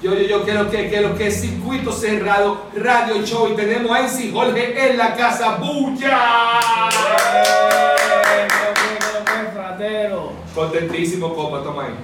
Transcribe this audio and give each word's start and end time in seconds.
Yo, 0.00 0.14
yo, 0.14 0.28
yo, 0.28 0.44
quiero 0.44 0.70
que, 0.70 0.88
que 0.88 1.00
lo 1.00 1.16
que 1.16 1.28
circuito 1.28 1.90
cerrado, 1.90 2.66
radio 2.76 3.20
show 3.26 3.48
y 3.52 3.56
tenemos 3.56 3.90
a 3.90 4.02
Enzi 4.02 4.30
Jorge 4.30 4.90
en 4.90 4.96
la 4.96 5.16
casa 5.16 5.56
bulla. 5.56 6.88
Contentísimo, 10.54 11.34
copa, 11.34 11.64
toma 11.64 11.86
ahí. 11.86 11.94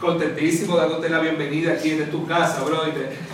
Contentísimo 0.00 0.76
dándote 0.76 1.08
la 1.08 1.18
bienvenida 1.18 1.72
aquí 1.72 1.90
en 1.90 2.08
tu 2.12 2.28
casa, 2.28 2.62
bro. 2.62 2.82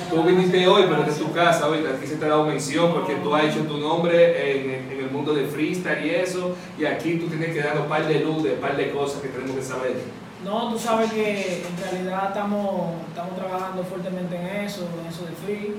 Tú 0.08 0.22
viniste 0.22 0.66
hoy, 0.66 0.84
pero 0.88 1.02
de 1.02 1.12
tu 1.12 1.30
casa, 1.34 1.68
hoy 1.68 1.80
aquí 1.86 2.06
se 2.06 2.16
te 2.16 2.24
ha 2.24 2.28
dado 2.28 2.46
mención 2.46 2.94
porque 2.94 3.16
tú 3.16 3.34
has 3.34 3.44
hecho 3.44 3.60
tu 3.64 3.76
nombre 3.76 4.52
en, 4.52 4.90
en 4.90 5.00
el 5.00 5.10
mundo 5.10 5.34
de 5.34 5.44
freestyle 5.44 6.06
y 6.06 6.10
eso, 6.14 6.56
y 6.78 6.86
aquí 6.86 7.16
tú 7.16 7.26
tienes 7.26 7.54
que 7.54 7.60
dar 7.60 7.78
un 7.78 7.88
par 7.88 8.08
de 8.08 8.20
luz, 8.20 8.42
un 8.42 8.58
par 8.58 8.74
de 8.74 8.90
cosas 8.90 9.20
que 9.20 9.28
tenemos 9.28 9.54
que 9.54 9.62
saber. 9.62 10.25
No, 10.46 10.70
tú 10.70 10.78
sabes 10.78 11.12
que 11.12 11.64
en 11.66 11.76
realidad 11.76 12.28
estamos, 12.28 13.02
estamos 13.08 13.34
trabajando 13.34 13.82
fuertemente 13.82 14.36
en 14.36 14.46
eso, 14.64 14.86
en 15.02 15.06
eso 15.12 15.26
de 15.26 15.32
free. 15.32 15.74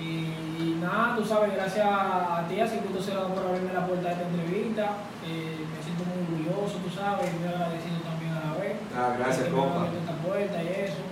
Y, 0.00 0.78
nada, 0.80 1.16
tú 1.16 1.24
sabes, 1.26 1.52
gracias 1.52 1.86
a 1.86 2.46
ti, 2.48 2.58
a 2.58 2.66
Circuito 2.66 3.02
Cerrado 3.02 3.28
por 3.34 3.44
abrirme 3.44 3.74
la 3.74 3.86
puerta 3.86 4.08
de 4.08 4.14
esta 4.14 4.26
entrevista. 4.26 4.96
Eh, 5.28 5.66
me 5.68 5.84
siento 5.84 6.04
muy 6.08 6.24
orgulloso, 6.24 6.78
tú 6.78 6.88
sabes, 6.88 7.28
y 7.28 7.38
muy 7.40 7.48
agradecido 7.52 8.00
también 8.00 8.32
a 8.32 8.40
la 8.46 8.58
vez. 8.58 8.76
Ah, 8.96 9.14
gracias, 9.18 9.48
compa. 9.48 9.88
Esta 9.92 10.14
puerta 10.26 10.62
y 10.62 10.66
eso. 10.68 11.02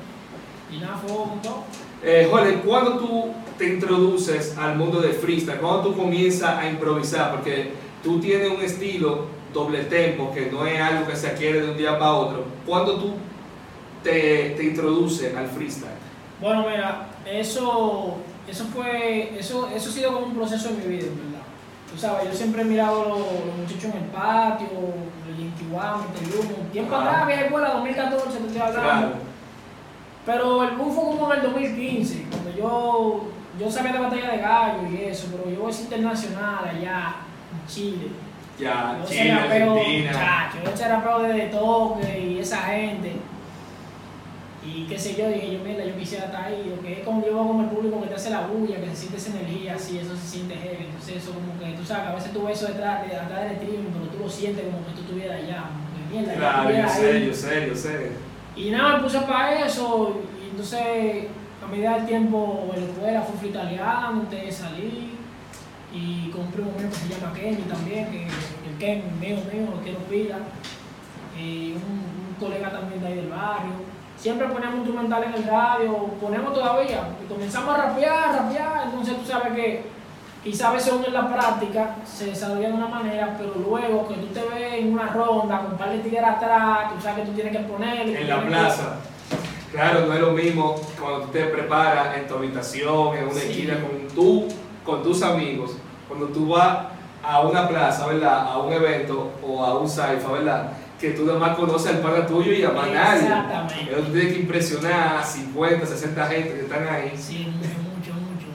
Y 0.73 0.79
nada, 0.79 0.97
fue 0.97 1.13
un 1.13 1.43
todo. 1.43 1.65
Eh, 2.03 2.27
Jorge, 2.31 2.55
¿cuándo 2.61 2.99
tú 2.99 3.33
te 3.59 3.75
introduces 3.75 4.57
al 4.57 4.77
mundo 4.77 5.03
de 5.03 5.13
freestyle? 5.13 5.61
¿Cuándo 5.61 5.91
tú 5.91 5.95
comienzas 5.95 6.57
a 6.57 6.67
improvisar? 6.67 7.33
Porque 7.33 7.75
tú 8.03 8.19
tienes 8.19 8.51
un 8.51 8.63
estilo 8.63 9.27
doble 9.53 9.85
tempo, 9.85 10.33
que 10.33 10.51
no 10.51 10.67
es 10.67 10.81
algo 10.81 11.07
que 11.07 11.17
se 11.17 11.29
adquiere 11.29 11.61
de 11.61 11.71
un 11.71 11.77
día 11.77 11.99
para 11.99 12.13
otro. 12.13 12.45
¿Cuándo 12.67 12.99
tú 12.99 13.15
te, 14.03 14.51
te 14.51 14.65
introduces 14.65 15.35
al 15.37 15.49
freestyle? 15.49 15.91
Bueno, 16.41 16.65
mira, 16.69 17.09
eso, 17.27 18.17
eso 18.49 18.65
fue, 18.67 19.39
eso, 19.39 19.69
eso 19.75 19.91
ha 19.91 19.93
sido 19.93 20.13
como 20.13 20.27
un 20.27 20.35
proceso 20.35 20.69
en 20.71 20.79
mi 20.79 20.97
vida, 20.97 21.07
en 21.07 21.17
verdad. 21.17 21.47
Tú 21.91 21.99
sabes, 21.99 22.29
yo 22.29 22.35
siempre 22.35 22.63
he 22.63 22.65
mirado 22.65 23.09
los, 23.09 23.19
los 23.19 23.57
muchachos 23.57 23.95
en 23.95 24.03
el 24.03 24.11
patio, 24.11 24.69
el 25.29 25.41
Intihuam, 25.41 26.03
el 26.21 26.39
Humo, 26.39 26.69
tiempo 26.71 26.95
atrás, 26.95 27.27
vieja 27.27 27.45
escuela, 27.47 27.73
2014, 27.75 28.39
te 28.39 28.47
estoy 28.47 28.61
hablando. 28.61 28.83
Claro. 28.83 29.29
Pero 30.27 30.65
el 30.65 30.77
boom 30.77 30.93
fue 30.93 31.05
como 31.05 31.33
en 31.33 31.39
el 31.41 31.47
2015, 31.47 32.27
cuando 32.31 32.51
yo, 32.55 33.21
yo 33.59 33.71
sabía 33.71 33.93
de 33.93 33.99
batalla 33.99 34.31
de 34.31 34.39
gallo 34.39 34.89
y 34.93 35.05
eso, 35.05 35.29
pero 35.33 35.51
yo 35.51 35.63
voy 35.63 35.73
internacional 35.73 36.69
allá 36.69 37.17
en 37.51 37.67
Chile. 37.67 38.09
Ya, 38.59 38.99
Yo 39.01 39.09
Chile, 39.09 39.29
era 39.31 39.43
Argentina. 39.45 40.13
chacho, 40.13 40.59
yo 40.65 40.85
era 40.85 41.01
rapero 41.01 41.35
de 41.35 41.47
toque 41.47 42.21
y 42.21 42.39
esa 42.41 42.57
gente. 42.63 43.13
Y 44.67 44.85
qué 44.87 44.99
sé 44.99 45.15
yo, 45.17 45.29
dije 45.29 45.53
yo, 45.53 45.61
mira, 45.65 45.85
yo 45.85 45.97
quisiera 45.97 46.27
estar 46.27 46.45
ahí, 46.47 46.75
o 46.77 46.83
que 46.83 46.93
es 46.95 46.99
como 47.05 47.21
yo 47.25 47.33
veo 47.35 47.47
como 47.47 47.63
el 47.63 47.69
público 47.71 48.01
que 48.03 48.09
te 48.09 48.15
hace 48.17 48.31
la 48.31 48.47
bulla, 48.49 48.77
que 48.81 48.89
se 48.91 48.97
siente 48.97 49.17
esa 49.17 49.31
energía 49.31 49.75
así, 49.77 49.99
eso 49.99 50.15
se 50.17 50.27
siente 50.27 50.57
heavy. 50.57 50.87
Entonces 50.87 51.17
eso 51.23 51.33
como 51.33 51.59
que, 51.59 51.77
tú 51.79 51.85
sabes, 51.85 52.09
a 52.09 52.15
veces 52.15 52.33
tú 52.33 52.45
ves 52.45 52.59
eso 52.61 52.73
detrás, 52.73 53.09
de, 53.09 53.17
atrás 53.17 53.43
del 53.45 53.53
streaming, 53.53 53.91
pero 53.93 54.05
tú 54.13 54.19
lo 54.25 54.29
sientes 54.29 54.65
como 54.67 54.85
que 54.85 54.93
tú 54.93 55.01
estuvieras 55.03 55.39
allá, 55.43 55.65
como 55.71 56.09
que 56.09 56.15
mierda, 56.27 56.35
Claro, 56.35 56.71
yo 56.71 56.89
sé, 56.89 57.11
ahí. 57.13 57.27
yo 57.29 57.35
sé, 57.35 57.67
yo 57.69 57.75
sé. 57.77 58.13
Y 58.57 58.71
nada, 58.71 58.97
me 58.97 59.03
puse 59.05 59.21
para 59.21 59.65
eso, 59.65 60.21
y 60.45 60.51
entonces 60.51 61.27
a 61.65 61.67
medida 61.71 61.95
del 61.95 62.07
tiempo 62.07 62.69
en 62.75 62.81
la 62.85 62.91
escuela 62.91 63.23
fui 63.23 63.39
fritaleando, 63.39 64.21
antes 64.23 64.43
de 64.45 64.53
salir, 64.53 65.11
y 65.93 66.31
con 66.31 66.43
un 66.43 66.77
mío 66.77 66.91
que 66.91 66.97
se 66.97 67.09
llama 67.09 67.33
Kenny 67.35 67.63
también, 67.63 68.11
que 68.11 68.25
el 68.25 68.79
Ken, 68.79 69.03
mío, 69.21 69.37
mío, 69.53 69.69
lo 69.75 69.81
quiero 69.83 69.99
pila, 70.01 70.37
y 71.39 71.73
un, 71.73 72.29
un 72.29 72.37
colega 72.39 72.71
también 72.71 73.01
de 73.01 73.07
ahí 73.07 73.15
del 73.15 73.29
barrio. 73.29 73.73
Siempre 74.17 74.49
poníamos 74.49 74.79
instrumental 74.79 75.25
en 75.25 75.35
el 75.35 75.45
radio, 75.45 75.93
ponemos 76.21 76.53
todavía, 76.53 77.09
y 77.25 77.33
comenzamos 77.33 77.75
a 77.75 77.79
rapear, 77.89 78.35
rapear, 78.35 78.83
entonces 78.87 79.17
tú 79.17 79.25
sabes 79.27 79.53
que 79.55 79.83
quizás 80.43 80.69
a 80.69 80.73
veces 80.73 80.93
uno 80.93 81.07
en 81.07 81.15
la 81.15 81.29
práctica 81.33 81.97
se 82.05 82.27
desarrolla 82.27 82.69
de 82.69 82.75
una 82.75 82.89
manera, 82.89 83.37
pero 83.39 83.55
luego 83.55 84.09
que 84.09 84.15
tú 84.15 84.27
te 84.27 84.41
ves 84.43 84.75
en 84.75 84.93
una 84.93 85.07
ronda 85.07 85.61
con 85.63 85.73
un 85.73 85.79
par 85.79 85.91
de 85.91 85.99
tigres 86.01 86.25
atrás, 86.25 86.93
tú 86.95 87.01
sabes 87.01 87.21
que 87.25 87.31
tú 87.31 87.33
tienes 87.35 87.57
que 87.57 87.63
poner. 87.63 88.09
En 88.09 88.29
la 88.29 88.43
plaza. 88.45 88.97
Claro, 89.73 90.07
no 90.07 90.15
es 90.15 90.21
lo 90.21 90.33
mismo 90.33 90.75
cuando 90.99 91.27
tú 91.27 91.29
te 91.33 91.45
preparas 91.45 92.17
en 92.17 92.27
tu 92.27 92.35
habitación, 92.35 93.17
en 93.17 93.25
una 93.25 93.35
Sí. 93.35 93.51
esquina 93.51 93.75
con 93.75 94.09
tú, 94.15 94.49
con 94.89 95.03
tus 95.03 95.23
amigos, 95.23 95.73
cuando 96.09 96.29
tú 96.29 96.49
vas 96.49 96.87
a 97.23 97.43
una 97.43 97.69
plaza, 97.69 98.07
¿verdad? 98.07 98.51
A 98.51 98.57
un 98.57 98.73
evento 98.73 99.33
o 99.47 99.63
a 99.63 99.79
un 99.79 99.87
saifa, 99.87 100.33
¿verdad? 100.33 100.73
Que 100.99 101.11
tú 101.11 101.27
nada 101.27 101.39
más 101.39 101.57
conoces 101.59 101.95
al 101.95 101.99
pana 101.99 102.27
tuyo 102.27 102.53
y 102.53 102.65
a 102.65 102.71
más 102.71 102.89
nadie. 102.91 103.21
Exactamente. 103.21 103.87
Pero 103.87 104.03
tú 104.03 104.13
tienes 104.13 104.33
que 104.33 104.41
impresionar 104.41 105.19
a 105.19 105.23
50, 105.23 105.85
60 105.85 106.27
gente 106.27 106.55
que 106.55 106.61
están 106.61 106.89
ahí. 106.89 107.13
Sí, 107.15 107.53
mucho, 107.55 107.69
mucho, 107.69 108.15
mucho. 108.15 108.47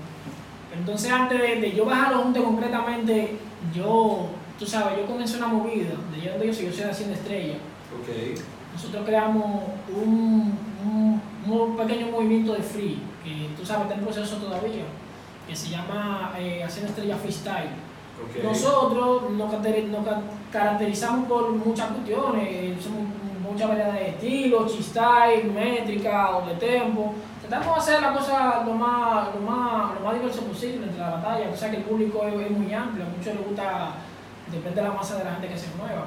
Entonces, 0.75 1.11
antes 1.11 1.39
de, 1.39 1.61
de 1.61 1.71
yo 1.71 1.85
bajar 1.85 2.13
los 2.13 2.23
juntos 2.23 2.43
concretamente, 2.43 3.37
yo, 3.71 4.29
tú 4.57 4.65
sabes, 4.65 4.97
yo 4.97 5.05
comencé 5.05 5.37
una 5.37 5.47
movida, 5.47 5.91
de 6.11 6.31
donde 6.31 6.47
yo 6.47 6.53
soy, 6.53 6.65
yo 6.65 6.73
soy 6.73 6.85
de 6.85 6.91
Hacienda 6.91 7.15
Estrella. 7.15 7.57
Ok. 7.93 8.39
Nosotros 8.73 9.03
creamos 9.05 9.61
un, 9.95 10.57
un, 10.83 11.21
un 11.45 11.77
pequeño 11.77 12.07
movimiento 12.07 12.53
de 12.53 12.63
free, 12.63 12.99
que 13.23 13.49
tú 13.55 13.63
sabes, 13.63 13.83
está 13.83 13.99
en 13.99 14.01
proceso 14.03 14.37
todavía, 14.37 14.83
que 15.47 15.55
se 15.55 15.69
llama 15.69 16.31
eh, 16.37 16.63
Hacienda 16.63 16.89
Estrella 16.89 17.17
Freestyle. 17.17 17.69
Nosotros 18.43 19.31
nos, 19.31 19.51
caracteri- 19.51 19.87
nos 19.87 20.05
ca- 20.05 20.21
caracterizamos 20.51 21.27
por 21.27 21.49
muchas 21.51 21.87
cuestiones, 21.91 22.43
eh, 22.49 22.77
somos 22.81 23.01
mucha 23.41 23.67
variedad 23.67 23.93
de 23.93 24.09
estilos, 24.09 24.73
chistyle, 24.75 25.43
métrica, 25.53 26.29
doble 26.31 26.53
tempo. 26.55 27.13
Tratamos 27.47 27.75
de 27.75 27.81
hacer 27.81 28.01
la 28.01 28.13
cosa 28.13 28.63
lo 28.65 28.73
más, 28.73 29.27
lo 29.35 29.41
más, 29.41 29.93
lo 29.95 29.99
más 30.05 30.13
diverso 30.13 30.41
posible 30.43 30.85
entre 30.85 30.99
la 31.01 31.09
batalla, 31.11 31.49
o 31.51 31.55
sea 31.55 31.69
que 31.69 31.77
el 31.77 31.83
público 31.83 32.23
es, 32.25 32.33
es 32.45 32.51
muy 32.51 32.73
amplio, 32.73 33.05
a 33.05 33.09
muchos 33.09 33.35
les 33.35 33.45
gusta, 33.45 33.91
depende 34.49 34.81
de 34.81 34.87
la 34.87 34.93
masa 34.93 35.17
de 35.17 35.25
la 35.25 35.31
gente 35.31 35.49
que 35.49 35.57
se 35.57 35.67
mueva. 35.77 36.05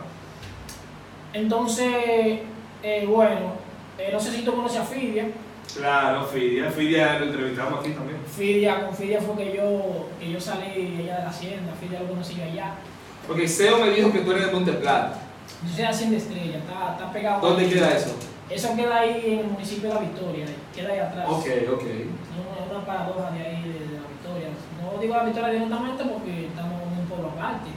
Entonces, 1.33 2.41
eh, 2.83 3.07
bueno, 3.07 3.53
eh, 3.99 4.11
no 4.13 4.19
sé 4.21 4.33
si 4.33 4.43
tú 4.45 4.55
conoces 4.55 4.79
a 4.81 4.85
Fidia. 4.85 5.27
Claro, 5.75 6.25
Fidia. 6.25 6.71
Fidia 6.71 7.19
lo 7.19 7.27
entrevistamos 7.27 7.81
aquí 7.81 7.91
también. 7.91 8.19
Fidia, 8.27 8.85
con 8.87 8.95
Fidia 8.95 9.21
fue 9.21 9.37
que 9.37 9.57
yo, 9.57 10.09
que 10.19 10.31
yo 10.33 10.41
salí 10.41 10.99
allá 11.01 11.17
de 11.19 11.23
la 11.25 11.31
hacienda, 11.31 11.73
Fidia 11.81 12.01
lo 12.01 12.09
conocí 12.09 12.41
allá. 12.41 12.75
Porque 13.27 13.47
Seo 13.49 13.79
me 13.79 13.91
dijo 13.91 14.13
que 14.13 14.21
tú 14.21 14.33
eres 14.33 14.47
de 14.47 14.53
Monte 14.53 14.73
Plata. 14.73 15.19
Yo 15.65 15.69
soy 15.71 15.79
de 15.83 15.87
Hacienda 15.89 16.17
Estrella, 16.17 16.59
está, 16.59 16.93
está 16.93 17.13
pegado. 17.13 17.41
¿Dónde 17.49 17.69
queda 17.69 17.93
eso? 17.93 18.15
Eso 18.49 18.77
queda 18.77 19.01
ahí 19.01 19.23
en 19.27 19.39
el 19.41 19.47
municipio 19.47 19.89
de 19.89 19.95
La 19.97 20.01
Victoria, 20.01 20.47
queda 20.75 20.93
ahí 20.93 20.99
atrás. 21.01 21.27
Ok, 21.29 21.47
ok. 21.73 21.83
No, 21.83 22.77
una 22.77 22.87
paradoja 22.87 23.31
de 23.33 23.41
ahí, 23.41 23.63
de, 23.63 23.69
de 23.73 24.01
La 24.01 24.07
Victoria. 24.09 24.49
No 24.81 25.01
digo 25.01 25.15
La 25.17 25.25
Victoria 25.25 25.49
directamente 25.51 26.05
porque 26.05 26.47
estamos 26.47 26.83
en 26.83 26.99
un 27.01 27.07
pueblo 27.09 27.29
aparte, 27.37 27.71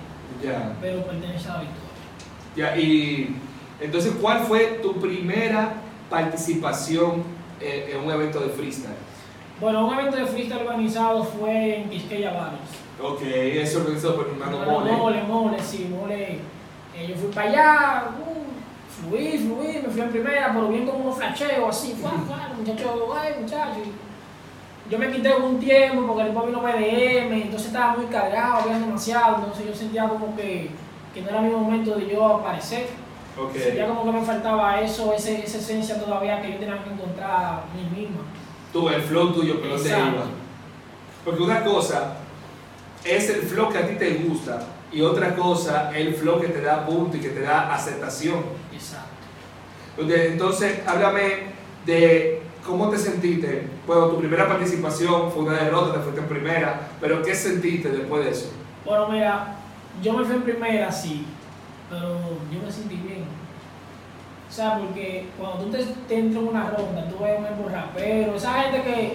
Ya. 0.44 0.73
pero 0.79 1.03
pertenece 1.06 1.50
a 1.50 1.53
La 1.53 1.59
Victoria. 1.61 1.89
Ya, 2.56 2.77
y 2.77 3.35
entonces, 3.81 4.13
¿cuál 4.21 4.41
fue 4.41 4.79
tu 4.83 5.00
primera 5.00 5.73
participación 6.09 7.23
eh, 7.62 7.92
en 7.94 8.06
un 8.06 8.12
evento 8.12 8.40
de 8.40 8.50
freestyle? 8.50 8.96
Bueno, 9.59 9.88
un 9.88 9.94
evento 9.94 10.18
de 10.18 10.25
freestyle 10.25 10.62
organizado 10.62 11.24
fue 11.24 11.78
en 11.78 11.90
Quisqueya 11.90 12.31
Valles. 12.31 12.90
Ok, 13.02 13.22
eso 13.24 13.80
organizado 13.80 14.16
por 14.16 14.28
mi 14.28 14.42
hermano 14.42 14.66
Mole. 14.66 14.92
Mole, 14.92 15.24
mole, 15.24 15.59
sí, 15.62 15.90
mole. 15.90 16.40
Eh, 16.96 17.08
yo 17.08 17.16
fui 17.16 17.30
para 17.30 17.50
allá, 17.50 18.03
uh, 18.19 19.09
fluí, 19.09 19.38
fluí, 19.38 19.81
me 19.81 19.90
fui 19.90 20.02
en 20.02 20.09
primera, 20.09 20.52
pero 20.53 20.68
bien 20.68 20.86
como 20.86 21.00
unos 21.00 21.18
flasheos 21.18 21.69
así, 21.69 21.94
fuá, 21.94 22.12
fuá, 22.12 22.50
muchacho, 22.58 23.14
ay, 23.16 23.42
muchacho. 23.42 23.80
Yo 24.90 24.98
me 24.98 25.12
quité 25.12 25.36
un 25.36 25.59
tiempo 25.59 26.08
porque 26.08 26.24
después 26.24 26.48
vino 26.48 26.62
BDM, 26.62 27.34
entonces 27.44 27.68
estaba 27.68 27.96
muy 27.96 28.08
cargado, 28.08 28.56
había 28.56 28.80
demasiado, 28.80 29.38
entonces 29.38 29.68
yo 29.68 29.75
sentía 29.75 30.09
como 30.09 30.36
que, 30.36 30.72
que 31.14 31.22
no 31.22 31.30
era 31.30 31.42
mi 31.42 31.52
momento 31.52 31.96
de 31.96 32.09
yo 32.09 32.25
aparecer. 32.25 32.88
Ok. 33.41 33.55
Sentía 33.55 33.88
como 33.88 34.05
que 34.05 34.19
me 34.19 34.25
faltaba 34.25 34.81
eso, 34.81 35.13
ese, 35.13 35.44
esa 35.44 35.57
esencia 35.59 36.00
todavía 36.00 36.41
que 36.41 36.51
yo 36.53 36.57
tenía 36.59 36.83
que 36.83 36.89
encontrar 36.91 37.31
a 37.31 37.63
mí 37.75 38.01
misma. 38.01 38.22
Tú, 38.73 38.89
el 38.89 39.01
flow 39.01 39.33
tuyo, 39.33 39.59
pero 39.61 39.75
dónde 39.75 39.89
Exacto. 39.89 40.15
iba. 40.15 40.25
Porque 41.25 41.44
una 41.44 41.63
cosa 41.63 42.15
es 43.03 43.30
el 43.30 43.41
flow 43.41 43.69
que 43.71 43.77
a 43.77 43.88
ti 43.88 43.95
te 43.95 44.15
gusta 44.15 44.59
y 44.91 45.01
otra 45.01 45.36
cosa 45.36 45.91
es 45.91 46.07
el 46.07 46.15
flow 46.15 46.39
que 46.41 46.47
te 46.47 46.62
da 46.62 46.86
punto 46.86 47.18
y 47.18 47.19
que 47.19 47.30
te 47.30 47.41
da 47.41 47.74
aceptación. 47.74 48.44
Exacto. 48.74 49.07
Entonces, 49.97 50.80
háblame 50.88 51.50
de 51.85 52.42
cómo 52.65 52.89
te 52.89 52.97
sentiste. 52.97 53.68
Bueno, 53.85 54.07
tu 54.07 54.19
primera 54.19 54.47
participación 54.47 55.31
fue 55.31 55.44
una 55.44 55.57
derrota, 55.63 55.94
te 55.94 56.00
fuiste 56.00 56.21
en 56.21 56.27
primera, 56.27 56.89
pero 57.01 57.21
¿qué 57.21 57.35
sentiste 57.35 57.89
después 57.89 58.24
de 58.25 58.31
eso? 58.31 58.51
Bueno, 58.85 59.09
mira, 59.09 59.56
yo 60.01 60.13
me 60.13 60.24
fui 60.24 60.35
en 60.35 60.44
primera, 60.44 60.92
sí, 60.92 61.25
pero 61.89 62.19
yo 62.51 62.62
me 62.63 62.71
sentí 62.71 62.95
bien. 62.95 63.25
O 64.50 64.51
sea, 64.51 64.80
porque 64.80 65.27
cuando 65.38 65.65
tú 65.65 65.71
te, 65.71 65.83
te 66.07 66.19
entras 66.19 66.44
en 66.44 66.50
una 66.50 66.69
ronda, 66.69 67.07
tú 67.07 67.24
ves 67.24 67.39
un 67.39 67.71
rapero, 67.71 68.36
esa 68.36 68.63
gente 68.63 68.81
que, 68.81 69.13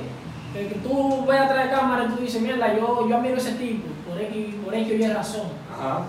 que, 0.53 0.69
que 0.69 0.75
tú 0.77 1.27
ves 1.27 1.41
atrás 1.41 1.65
de 1.65 1.71
cámara 1.71 2.05
y 2.05 2.15
tú 2.15 2.23
dices, 2.23 2.41
mierda, 2.41 2.77
yo, 2.77 3.09
yo 3.09 3.17
admiro 3.17 3.35
a 3.35 3.39
ese 3.39 3.53
tipo, 3.53 3.89
por 4.09 4.21
X, 4.21 4.55
por 4.65 4.75
X 4.75 5.01
Y 5.01 5.07
razón. 5.09 5.47
Ajá. 5.73 6.03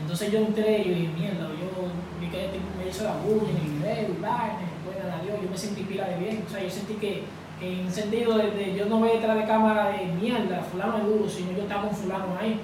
Entonces 0.00 0.30
yo 0.30 0.38
entré 0.38 0.78
y 0.78 0.84
yo 0.84 0.94
dije, 0.94 1.12
mierda, 1.18 1.48
yo 1.48 2.20
vi 2.20 2.28
que 2.28 2.44
el 2.44 2.50
tipo 2.52 2.66
me 2.78 2.88
hizo 2.88 3.02
la 3.02 3.16
bulla 3.16 3.50
en 3.50 3.56
el 3.56 3.78
video 3.78 4.16
y 4.16 4.22
vaina, 4.22 4.58
bueno, 4.84 5.16
a 5.16 5.22
Dios, 5.24 5.38
yo 5.42 5.50
me 5.50 5.58
sentí 5.58 5.82
pila 5.82 6.08
de 6.08 6.16
bien. 6.18 6.44
O 6.46 6.50
sea, 6.50 6.62
yo 6.62 6.70
sentí 6.70 6.94
que, 6.94 7.24
En 7.60 7.86
el 7.86 7.92
sentido 7.92 8.38
de, 8.38 8.52
de 8.52 8.76
yo 8.76 8.86
no 8.86 8.98
voy 8.98 9.08
detrás 9.08 9.36
de 9.36 9.44
cámara 9.44 9.90
de 9.90 10.06
mierda, 10.06 10.62
fulano 10.70 10.98
es 10.98 11.04
duro, 11.04 11.28
sino 11.28 11.50
yo 11.50 11.62
estaba 11.62 11.82
con 11.82 11.96
fulano 11.96 12.38
ahí. 12.40 12.60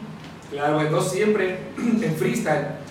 Claro, 0.52 0.80
entonces 0.80 1.12
siempre 1.12 1.58
en 1.76 2.14
freestyle 2.14 2.83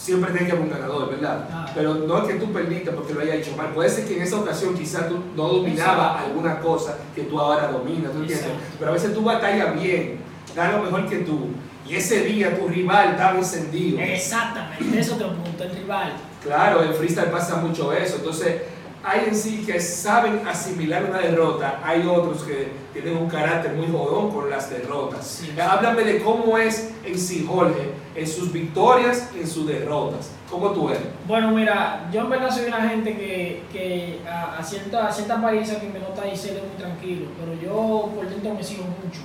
siempre 0.00 0.30
tiene 0.32 0.46
que 0.46 0.52
haber 0.52 0.64
un 0.64 0.70
ganador, 0.70 1.10
¿verdad? 1.10 1.48
Ah. 1.52 1.66
Pero 1.74 1.94
no 1.94 2.22
es 2.22 2.28
que 2.28 2.40
tú 2.40 2.50
perdiste 2.52 2.90
porque 2.90 3.12
lo 3.12 3.20
hayas 3.20 3.36
hecho 3.36 3.56
mal. 3.56 3.68
Puede 3.68 3.90
ser 3.90 4.06
que 4.06 4.16
en 4.16 4.22
esa 4.22 4.38
ocasión 4.38 4.74
quizás 4.74 5.08
tú 5.08 5.18
no 5.36 5.48
dominabas 5.48 6.12
Exacto. 6.12 6.26
alguna 6.26 6.60
cosa 6.60 6.96
que 7.14 7.22
tú 7.22 7.38
ahora 7.38 7.68
dominas, 7.68 8.12
¿tú 8.12 8.20
entiendes? 8.20 8.46
Exacto. 8.46 8.76
Pero 8.78 8.90
a 8.90 8.94
veces 8.94 9.14
tú 9.14 9.22
batallas 9.22 9.80
bien, 9.80 10.20
da 10.56 10.72
lo 10.72 10.84
mejor 10.84 11.06
que 11.08 11.18
tú. 11.18 11.48
Y 11.86 11.96
ese 11.96 12.22
día 12.22 12.58
tu 12.58 12.68
rival 12.68 13.10
estaba 13.10 13.36
encendido. 13.36 13.98
Exactamente, 14.00 15.00
eso 15.00 15.16
te 15.16 15.24
punto, 15.24 15.64
el 15.64 15.76
rival. 15.76 16.12
Claro, 16.42 16.82
en 16.82 16.94
freestyle 16.94 17.30
pasa 17.30 17.56
mucho 17.56 17.92
eso. 17.92 18.16
Entonces, 18.16 18.62
hay 19.02 19.24
en 19.28 19.34
sí 19.34 19.64
que 19.66 19.80
saben 19.80 20.46
asimilar 20.46 21.04
una 21.04 21.18
derrota, 21.18 21.80
hay 21.82 22.06
otros 22.06 22.42
que 22.42 22.68
tienen 22.92 23.16
un 23.16 23.28
carácter 23.28 23.72
muy 23.72 23.86
jodón 23.86 24.30
con 24.30 24.50
las 24.50 24.70
derrotas. 24.70 25.26
Sí. 25.26 25.52
Háblame 25.58 26.04
de 26.04 26.22
cómo 26.22 26.58
es 26.58 26.90
en 27.04 27.18
sí 27.18 27.46
Jorge, 27.48 27.90
en 28.14 28.26
sus 28.26 28.52
victorias, 28.52 29.30
en 29.34 29.46
sus 29.46 29.66
derrotas. 29.66 30.30
¿Cómo 30.50 30.70
tú 30.70 30.88
eres? 30.88 31.02
Bueno, 31.28 31.50
mira, 31.52 32.08
yo 32.12 32.22
en 32.22 32.30
verdad 32.30 32.50
soy 32.50 32.66
una 32.66 32.88
gente 32.88 33.16
que, 33.16 33.62
que 33.72 34.18
a, 34.28 34.58
a 34.58 34.62
cierta, 34.64 35.06
a 35.06 35.12
cierta 35.12 35.38
apariencia 35.38 35.78
que 35.80 35.88
me 35.88 36.00
nota 36.00 36.26
y 36.26 36.36
ser 36.36 36.54
muy 36.54 36.76
tranquilo, 36.76 37.26
pero 37.38 37.60
yo 37.60 38.10
por 38.14 38.28
dentro 38.28 38.54
me 38.54 38.62
sigo 38.64 38.82
mucho. 38.84 39.20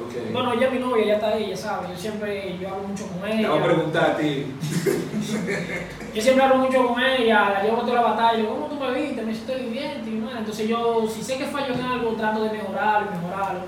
Ok. 0.00 0.32
Bueno, 0.32 0.52
ella 0.52 0.66
es 0.66 0.72
mi 0.72 0.78
novia, 0.78 1.06
ya 1.06 1.14
está 1.14 1.28
ahí, 1.30 1.48
ya 1.50 1.56
sabe, 1.56 1.88
yo 1.92 1.98
siempre, 1.98 2.56
yo 2.60 2.68
hablo 2.68 2.86
mucho 2.88 3.06
con 3.08 3.22
Te 3.22 3.38
ella. 3.38 3.50
voy 3.50 3.58
a 3.58 3.64
preguntar 3.64 4.10
a 4.12 4.16
ti. 4.16 4.46
Yo 6.14 6.22
siempre 6.22 6.42
hablo 6.44 6.56
mucho 6.56 6.86
con 6.88 7.02
ella, 7.02 7.50
la 7.50 7.62
llevo 7.62 7.82
toda 7.82 7.94
la 7.94 8.00
batalla, 8.00 8.38
yo, 8.42 8.48
¿cómo 8.48 8.66
tú 8.66 8.76
me 8.76 8.90
viste? 8.92 9.22
Me 9.22 9.32
siento 9.34 9.52
bien. 9.70 10.02
Entonces 10.38 10.68
yo, 10.68 11.06
si 11.06 11.22
sé 11.22 11.36
que 11.36 11.44
fallo 11.44 11.74
en 11.74 11.80
algo, 11.82 12.12
trato 12.12 12.42
de 12.42 12.50
mejorarlo, 12.50 13.10
mejorarlo. 13.10 13.60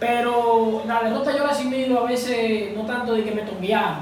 Pero 0.00 0.82
la 0.86 1.02
derrota 1.02 1.36
yo 1.36 1.44
la 1.44 1.52
asimilo 1.52 2.00
a 2.00 2.08
veces, 2.08 2.74
no 2.74 2.84
tanto 2.86 3.12
de 3.12 3.22
que 3.22 3.32
me 3.32 3.42
tonguearon, 3.42 3.98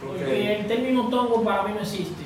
porque 0.00 0.56
el 0.60 0.66
término 0.66 1.08
tongo 1.08 1.42
para 1.42 1.64
mí 1.64 1.72
no 1.74 1.80
existe. 1.80 2.22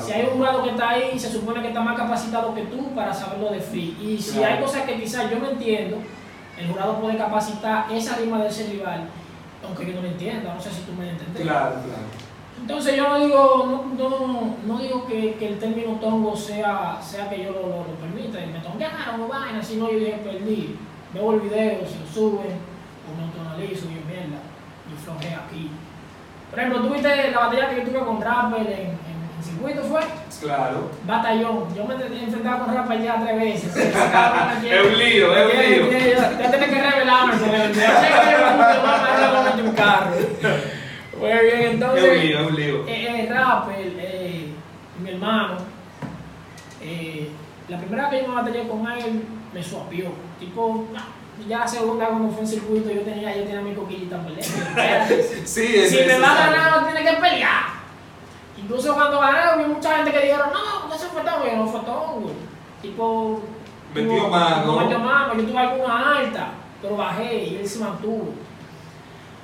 Si 0.00 0.12
hay 0.12 0.24
un 0.30 0.38
jurado 0.38 0.62
que 0.62 0.70
está 0.70 0.90
ahí, 0.90 1.18
se 1.18 1.30
supone 1.30 1.60
que 1.62 1.68
está 1.68 1.80
más 1.80 1.96
capacitado 1.96 2.54
que 2.54 2.62
tú 2.62 2.94
para 2.94 3.12
saberlo 3.12 3.50
de 3.50 3.60
free. 3.60 3.96
Y 4.02 4.18
si 4.20 4.38
Claro. 4.38 4.54
hay 4.56 4.62
cosas 4.62 4.82
que 4.82 5.00
quizás 5.00 5.30
yo 5.30 5.38
no 5.38 5.50
entiendo, 5.50 5.98
el 6.58 6.68
jurado 6.68 6.96
puede 7.00 7.16
capacitar 7.16 7.86
esa 7.92 8.16
rima 8.16 8.38
de 8.42 8.48
ese 8.48 8.66
rival, 8.70 9.04
aunque 9.66 9.86
yo 9.86 9.94
no 9.94 10.02
lo 10.02 10.08
entienda, 10.08 10.54
no 10.54 10.60
sé 10.60 10.70
si 10.70 10.82
tú 10.82 10.92
me 10.92 11.10
entiendes. 11.10 11.42
Claro, 11.42 11.70
claro. 11.70 12.22
Entonces 12.60 12.96
yo 12.96 13.08
no 13.08 13.18
digo, 13.18 13.84
no, 13.98 14.08
no, 14.08 14.56
no 14.66 14.78
digo 14.78 15.06
que, 15.06 15.34
que 15.34 15.48
el 15.48 15.58
término 15.58 15.92
tongo 16.00 16.36
sea, 16.36 16.98
sea 17.02 17.28
que 17.28 17.42
yo 17.44 17.50
lo, 17.52 17.60
lo, 17.60 17.76
lo 17.78 17.94
permita, 18.00 18.42
y 18.42 18.46
me 18.48 18.60
tonguearon 18.60 19.20
o 19.22 19.28
vaina, 19.28 19.62
sino 19.62 19.90
yo 19.90 19.98
dije 19.98 20.20
perdí. 20.24 20.76
Veo 21.14 21.34
el 21.34 21.40
video, 21.40 21.80
si 21.86 21.98
lo 21.98 22.06
suben, 22.12 22.56
o 23.04 23.16
me 23.16 23.24
autonalizo, 23.26 23.86
y 23.86 24.00
mierda, 24.08 24.40
yo 24.88 24.96
flojé 25.04 25.34
aquí. 25.34 25.70
Por 26.50 26.58
ejemplo, 26.58 26.82
tú 26.82 26.90
viste 26.94 27.30
la 27.30 27.38
batalla 27.38 27.68
que 27.70 27.76
yo 27.76 27.82
tuve 27.88 28.00
con 28.00 28.20
Rappel 28.20 28.66
en, 28.66 28.72
en, 28.72 28.96
en 29.36 29.42
circuito, 29.44 29.82
¿fue? 29.84 30.00
Claro. 30.40 30.90
Batallón. 31.06 31.74
Yo 31.74 31.84
me 31.84 31.94
he 31.94 32.24
enfrentado 32.24 32.64
con 32.64 32.74
Rappel 32.74 33.02
ya 33.02 33.20
tres 33.22 33.40
veces. 33.40 33.76
Es 33.76 34.86
un 34.86 34.98
lío, 34.98 35.36
es 35.36 35.80
un 35.80 35.90
lío. 35.90 36.18
Ya 36.40 36.50
tenés 36.50 36.68
que 36.70 36.82
revelarme, 36.82 37.32
yo 37.34 37.38
sé 37.46 37.72
que 37.72 37.84
a 37.84 39.42
meter 39.44 39.64
un 39.64 39.72
carro. 39.74 40.10
Muy 41.18 41.28
bien, 41.28 41.60
Es 41.60 41.70
entonces... 41.74 42.10
un 42.10 42.20
lío, 42.20 42.40
es 42.40 42.46
un 42.48 42.56
lío. 42.56 42.84
Eh, 42.88 43.28
Rappel, 43.30 43.96
eh, 43.98 44.48
mi 45.02 45.10
hermano, 45.10 45.56
eh, 46.82 47.28
la 47.68 47.78
primera 47.78 48.08
vez 48.08 48.20
que 48.20 48.26
yo 48.26 48.32
me 48.34 48.40
batallé 48.42 48.68
con 48.68 48.90
él, 48.90 49.22
me 49.52 49.62
suapió. 49.62 50.10
Tipo, 50.38 50.86
ah, 50.96 51.06
ya 51.48 51.60
la 51.60 51.68
segunda 51.68 52.06
cuando 52.06 52.30
fue 52.30 52.42
en 52.42 52.48
circuito, 52.48 52.90
yo 52.90 53.02
tenía, 53.02 53.36
yo 53.36 53.44
tenía 53.44 53.60
mi 53.60 53.74
coquillita 53.74 54.22
pelea. 54.24 55.08
Sí, 55.44 55.76
es 55.76 55.90
si 55.90 55.96
me 56.04 56.18
va 56.18 56.32
a 56.32 56.50
ganar, 56.50 56.92
tiene 56.92 57.10
que 57.10 57.16
pelear. 57.20 57.82
Incluso 58.56 58.94
cuando 58.94 59.20
ganaron, 59.20 59.58
vi 59.58 59.74
mucha 59.74 59.96
gente 59.96 60.12
que 60.12 60.20
dijeron, 60.20 60.48
no, 60.52 60.82
porque 60.82 60.96
ese 60.96 61.06
fue 61.06 61.22
tongo, 61.22 61.44
yo 61.44 61.56
no 61.56 61.66
fue 61.66 61.80
tongo. 61.80 62.30
Tipo, 62.80 63.40
Metió 63.94 64.28
mano. 64.28 64.76
Metió 64.80 64.98
mano, 64.98 65.34
yo 65.34 65.46
tuve 65.46 65.58
alguna 65.58 66.18
alta, 66.18 66.48
pero 66.80 66.96
bajé 66.96 67.44
y 67.44 67.56
él 67.56 67.68
se 67.68 67.80
mantuvo. 67.80 68.34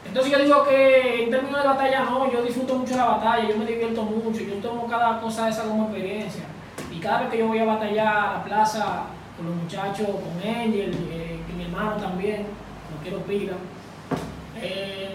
Entonces 0.07 0.33
yo 0.33 0.39
digo 0.39 0.65
que 0.65 1.25
en 1.25 1.31
términos 1.31 1.63
de 1.63 1.69
batalla 1.69 2.05
no, 2.05 2.33
yo 2.33 2.43
disfruto 2.43 2.75
mucho 2.77 2.97
la 2.97 3.05
batalla, 3.05 3.47
yo 3.47 3.59
me 3.59 3.67
divierto 3.67 4.03
mucho, 4.03 4.41
yo 4.41 4.55
tomo 4.55 4.87
cada 4.87 5.21
cosa 5.21 5.49
esa 5.49 5.65
como 5.65 5.85
experiencia. 5.85 6.45
Y 6.91 6.99
cada 6.99 7.21
vez 7.21 7.31
que 7.31 7.39
yo 7.39 7.49
voy 7.49 7.59
a 7.59 7.67
batallar 7.67 8.07
a 8.07 8.33
la 8.33 8.45
plaza 8.45 9.03
con 9.39 9.47
los 9.47 9.57
muchachos, 9.57 10.07
con 10.07 10.37
Angel, 10.47 10.93
eh, 11.11 11.41
que 11.47 11.53
mi 11.55 11.65
hermano 11.65 11.97
también, 11.97 12.43
lo 12.95 13.03
quiero 13.03 13.19
pila. 13.23 13.55
eh, 14.61 15.15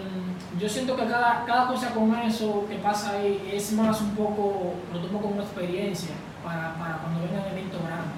yo 0.59 0.69
siento 0.69 0.95
que 0.95 1.05
cada, 1.05 1.43
cada 1.45 1.67
cosa 1.67 1.93
con 1.93 2.15
eso 2.15 2.65
que 2.69 2.75
pasa 2.75 3.11
ahí 3.17 3.51
es 3.53 3.71
más 3.73 3.99
un 4.01 4.15
poco, 4.15 4.75
lo 4.93 4.99
tomo 4.99 5.21
como 5.21 5.33
una 5.35 5.43
experiencia 5.43 6.11
para, 6.43 6.75
para 6.75 6.97
cuando 6.97 7.21
venga 7.21 7.45
el 7.47 7.53
evento 7.53 7.77
grande. 7.79 8.13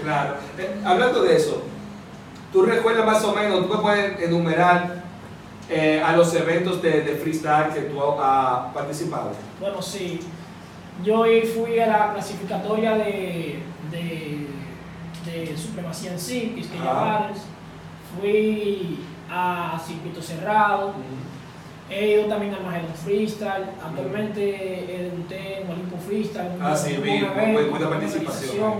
Claro. 0.00 0.34
Eh, 0.58 0.80
hablando 0.84 1.22
de 1.22 1.36
eso, 1.36 1.62
¿tú 2.52 2.62
recuerdas 2.62 3.06
más 3.06 3.24
o 3.24 3.34
menos, 3.34 3.66
tú 3.66 3.74
me 3.74 3.80
puedes 3.80 4.20
enumerar 4.20 5.02
eh, 5.68 6.02
a 6.04 6.14
los 6.14 6.34
eventos 6.34 6.82
de, 6.82 7.00
de 7.00 7.16
freestyle 7.16 7.72
que 7.72 7.80
tú 7.82 8.00
has 8.20 8.72
participado? 8.74 9.32
Bueno, 9.58 9.80
sí. 9.82 10.20
Yo 11.02 11.24
fui 11.56 11.80
a 11.80 11.86
la 11.86 12.12
clasificatoria 12.12 12.92
de, 12.94 13.58
de, 13.90 14.46
de 15.24 15.56
Supremacía 15.56 16.12
en 16.12 16.18
sí, 16.18 16.52
que 16.54 16.60
es 16.62 16.66
que. 16.68 16.78
Fui 18.20 18.98
a 19.30 19.80
Circuito 19.84 20.22
Cerrado. 20.22 20.92
He 21.90 22.12
ido 22.12 22.26
también 22.26 22.54
al 22.54 22.62
Magedon 22.64 22.94
Freestyle. 22.94 23.66
Actualmente 23.84 24.40
eh, 24.42 25.10
debuté 25.10 25.62
en 25.62 25.70
Olimpo 25.70 25.96
Freestyle. 25.98 26.50
un- 26.56 26.62
Ah, 26.62 26.76
sí, 26.76 26.96
vi, 27.02 27.20
buena 27.70 27.88
participación. 27.90 28.72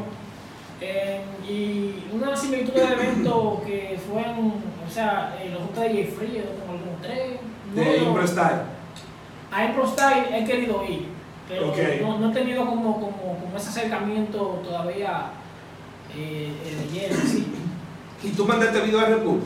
Eh, 0.80 1.20
y 1.48 2.04
una 2.14 2.36
similitud 2.36 2.72
de 2.72 2.82
evento 2.82 3.62
que 3.64 3.98
fue 4.10 4.22
en, 4.22 4.38
o 4.38 4.90
sea, 4.92 5.36
los 5.52 5.62
juntas 5.62 5.84
de 5.84 5.88
J 6.04 6.16
Free, 6.16 6.42
como 6.60 6.72
algunos 6.72 7.00
tres. 7.02 7.40
De 7.74 8.00
no- 8.00 8.14
a 9.52 9.64
Impro 9.66 9.86
Style 9.86 10.26
he 10.36 10.44
querido 10.44 10.84
ir, 10.84 11.06
pero 11.48 11.72
no, 12.02 12.18
no 12.18 12.30
he 12.30 12.34
tenido 12.34 12.66
como, 12.66 12.94
como, 12.94 13.38
como 13.38 13.56
ese 13.56 13.68
acercamiento 13.68 14.60
todavía 14.64 15.26
eh, 16.16 16.52
de 16.64 16.92
lleno, 16.92 17.16
sí. 17.26 17.46
¿Y 18.22 18.30
tú 18.30 18.46
mandaste 18.46 18.80
video 18.80 19.00
a 19.00 19.06
Red 19.06 19.22
Bull? 19.22 19.40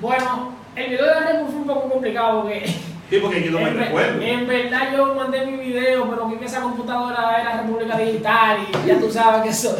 Bueno, 0.00 0.52
el 0.74 0.90
video 0.90 1.06
de 1.06 1.20
Red 1.20 1.40
Bull 1.40 1.50
fue 1.50 1.60
un 1.60 1.66
poco 1.66 1.88
complicado 1.90 2.42
porque 2.42 2.64
Sí, 3.10 3.18
porque 3.20 3.44
yo 3.44 3.50
no 3.52 3.58
me 3.60 3.68
en, 3.68 3.78
recuerdo. 3.78 4.22
en 4.22 4.46
verdad 4.46 4.96
yo 4.96 5.14
mandé 5.14 5.44
mi 5.46 5.58
video, 5.58 6.08
pero 6.08 6.38
que 6.38 6.44
esa 6.44 6.62
computadora 6.62 7.40
era 7.40 7.62
República 7.62 7.98
Digital 7.98 8.58
y 8.84 8.88
ya 8.88 8.98
tú 8.98 9.10
sabes 9.10 9.42
que 9.42 9.50
eso, 9.50 9.76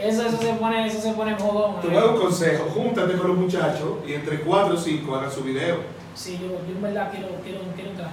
eso, 0.00 0.26
eso 0.26 0.36
se 0.38 0.52
pone, 0.54 0.86
eso 0.86 1.00
se 1.00 1.12
pone 1.12 1.34
jodón. 1.34 1.80
Te 1.80 1.88
¿eh? 1.88 1.90
voy 1.90 1.98
a 1.98 2.00
dar 2.02 2.14
un 2.14 2.20
consejo, 2.20 2.64
júntate 2.72 3.14
con 3.14 3.28
los 3.28 3.36
muchachos 3.36 3.98
y 4.06 4.14
entre 4.14 4.40
4 4.40 4.74
o 4.74 4.76
5 4.76 5.16
hagan 5.16 5.30
su 5.30 5.42
video. 5.42 5.78
Sí, 6.14 6.38
yo, 6.40 6.48
yo 6.48 6.76
en 6.76 6.82
verdad 6.82 7.10
quiero, 7.10 7.28
quiero, 7.44 7.60
quiero 7.74 7.90
entrar. 7.90 8.10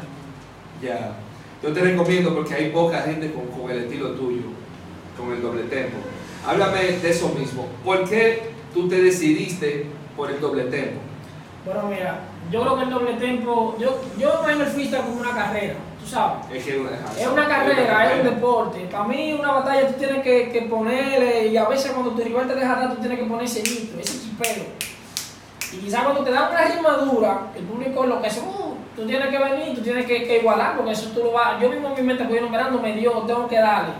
Ya. 0.81 1.15
Yo 1.61 1.71
te 1.71 1.81
recomiendo 1.81 2.33
porque 2.33 2.55
hay 2.55 2.69
poca 2.71 3.01
gente 3.01 3.31
con, 3.31 3.45
con 3.47 3.69
el 3.69 3.83
estilo 3.83 4.11
tuyo, 4.11 4.43
con 5.17 5.31
el 5.31 5.41
doble 5.41 5.63
tempo. 5.63 5.97
Háblame 6.47 6.79
de 6.83 7.09
eso 7.09 7.29
mismo. 7.29 7.67
¿Por 7.83 8.07
qué 8.09 8.51
tú 8.73 8.87
te 8.87 9.01
decidiste 9.01 9.85
por 10.15 10.31
el 10.31 10.39
doble 10.39 10.63
tempo? 10.65 10.99
Bueno, 11.65 11.83
mira, 11.89 12.19
yo 12.51 12.61
creo 12.61 12.75
que 12.77 12.83
el 12.83 12.89
doble 12.89 13.13
tempo, 13.13 13.75
yo, 13.79 14.01
yo 14.17 14.41
me 14.45 14.53
el 14.53 14.65
freestyle 14.65 15.03
como 15.03 15.19
una 15.19 15.35
carrera, 15.35 15.75
tú 15.99 16.07
sabes. 16.07 16.45
Es 16.51 16.63
que 16.63 16.81
Es 17.19 17.27
una 17.27 17.47
carrera, 17.47 18.11
es 18.11 18.19
un 18.19 18.29
deporte. 18.35 18.79
Para 18.91 19.03
mí, 19.03 19.33
una 19.33 19.51
batalla 19.51 19.87
tú 19.87 19.93
tienes 19.99 20.23
que, 20.23 20.49
que 20.49 20.61
ponerle, 20.63 21.47
y 21.47 21.57
a 21.57 21.67
veces 21.67 21.91
cuando 21.91 22.11
tu 22.11 22.23
rival 22.23 22.47
te 22.47 22.55
deja 22.55 22.73
atrás, 22.73 22.95
tú 22.95 23.01
tienes 23.01 23.19
que 23.19 23.25
poner 23.25 23.45
ese 23.45 23.61
nitro, 23.61 23.99
ese 23.99 24.19
chipero. 24.19 24.63
Y 25.71 25.77
quizás 25.77 26.03
cuando 26.03 26.23
te 26.23 26.31
dan 26.31 26.49
una 26.49 26.63
rima 26.63 26.91
dura, 26.97 27.51
el 27.55 27.63
público 27.63 28.05
lo 28.05 28.21
que 28.21 28.27
hace, 28.27 28.39
uh, 28.39 28.75
tú 28.95 29.05
tienes 29.05 29.27
que 29.27 29.37
venir, 29.37 29.75
tú 29.75 29.81
tienes 29.81 30.05
que, 30.05 30.23
que 30.23 30.39
igualar, 30.39 30.75
porque 30.75 30.91
eso 30.93 31.09
tú 31.13 31.25
lo 31.25 31.33
vas. 31.33 31.61
Yo 31.61 31.69
mismo 31.69 31.89
en 31.89 31.95
mi 31.95 32.01
mente, 32.01 32.23
pues 32.23 32.39
enumerando, 32.39 32.79
me 32.79 32.93
dio, 32.93 33.11
tengo 33.27 33.47
que 33.47 33.59
darle. 33.59 33.93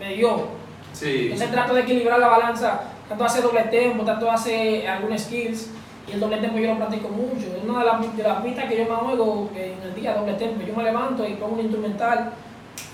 Me 0.00 0.14
dio. 0.14 0.57
Sí. 0.98 1.24
Entonces 1.24 1.50
trato 1.50 1.74
de 1.74 1.82
equilibrar 1.82 2.18
la 2.18 2.28
balanza, 2.28 2.80
tanto 3.08 3.24
hace 3.24 3.40
doble 3.40 3.62
tempo, 3.64 4.04
tanto 4.04 4.30
hace 4.30 4.88
algunos 4.88 5.22
skills. 5.22 5.70
Y 6.08 6.12
el 6.12 6.20
doble 6.20 6.38
tempo 6.38 6.58
yo 6.58 6.72
lo 6.72 6.78
practico 6.78 7.08
mucho. 7.10 7.54
Es 7.54 7.62
una 7.62 7.80
de 7.80 7.84
las, 7.84 8.16
de 8.16 8.22
las 8.22 8.42
pistas 8.42 8.64
que 8.64 8.78
yo 8.78 8.86
juego 8.86 9.50
que 9.52 9.74
en 9.74 9.82
el 9.82 9.94
día 9.94 10.14
doble 10.14 10.32
tempo. 10.34 10.64
Yo 10.66 10.74
me 10.74 10.82
levanto 10.82 11.28
y 11.28 11.34
pongo 11.34 11.54
un 11.54 11.60
instrumental, 11.60 12.32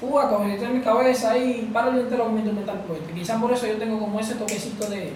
uva, 0.02 0.28
con 0.28 0.50
el 0.50 0.61
en 0.61 0.78
mi 0.78 0.84
cabeza 0.84 1.30
ahí, 1.30 1.70
paro 1.73 1.92
el 1.92 2.00
entero 2.00 2.25
con 2.25 2.34
mi 2.34 2.40
instrumental 2.40 2.82
puesto. 2.87 3.08
Y 3.11 3.20
quizás 3.20 3.40
por 3.40 3.52
eso 3.52 3.68
yo 3.68 3.76
tengo 3.76 4.00
como 4.00 4.18
ese 4.18 4.34
toquecito 4.34 4.87
de, 4.90 5.12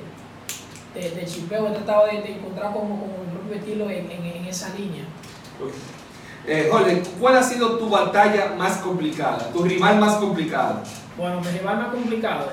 de, 0.94 1.10
de 1.10 1.26
chipeo. 1.26 1.66
He 1.66 1.72
tratado 1.72 2.06
de, 2.06 2.22
de 2.22 2.36
encontrar 2.36 2.72
como, 2.72 3.00
como 3.00 3.12
mi 3.24 3.36
propio 3.36 3.56
estilo 3.56 3.90
en, 3.90 4.10
en, 4.12 4.24
en 4.24 4.44
esa 4.46 4.72
línea. 4.74 5.02
Eh, 6.46 6.68
Jorge, 6.70 7.02
¿cuál 7.20 7.36
ha 7.36 7.42
sido 7.42 7.78
tu 7.78 7.90
batalla 7.90 8.54
más 8.56 8.76
complicada? 8.76 9.50
Tu 9.52 9.62
rival 9.64 9.98
más 9.98 10.14
complicado. 10.14 10.82
Bueno, 11.16 11.40
mi 11.40 11.48
rival 11.48 11.78
más 11.78 11.88
complicado. 11.88 12.52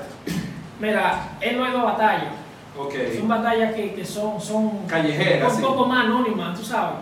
Mira, 0.80 1.30
él 1.40 1.56
no 1.58 1.64
ha 1.64 1.70
ido 1.70 1.78
a 1.80 1.84
batalla. 1.92 2.32
Ok. 2.78 2.94
Son 3.18 3.28
batallas 3.28 3.74
que, 3.74 3.94
que 3.94 4.04
son, 4.04 4.40
son 4.40 4.86
Callejeras, 4.86 5.50
un 5.52 5.58
sí. 5.58 5.62
poco 5.64 5.86
más 5.86 6.04
anónimas, 6.04 6.58
tú 6.58 6.64
sabes, 6.64 6.96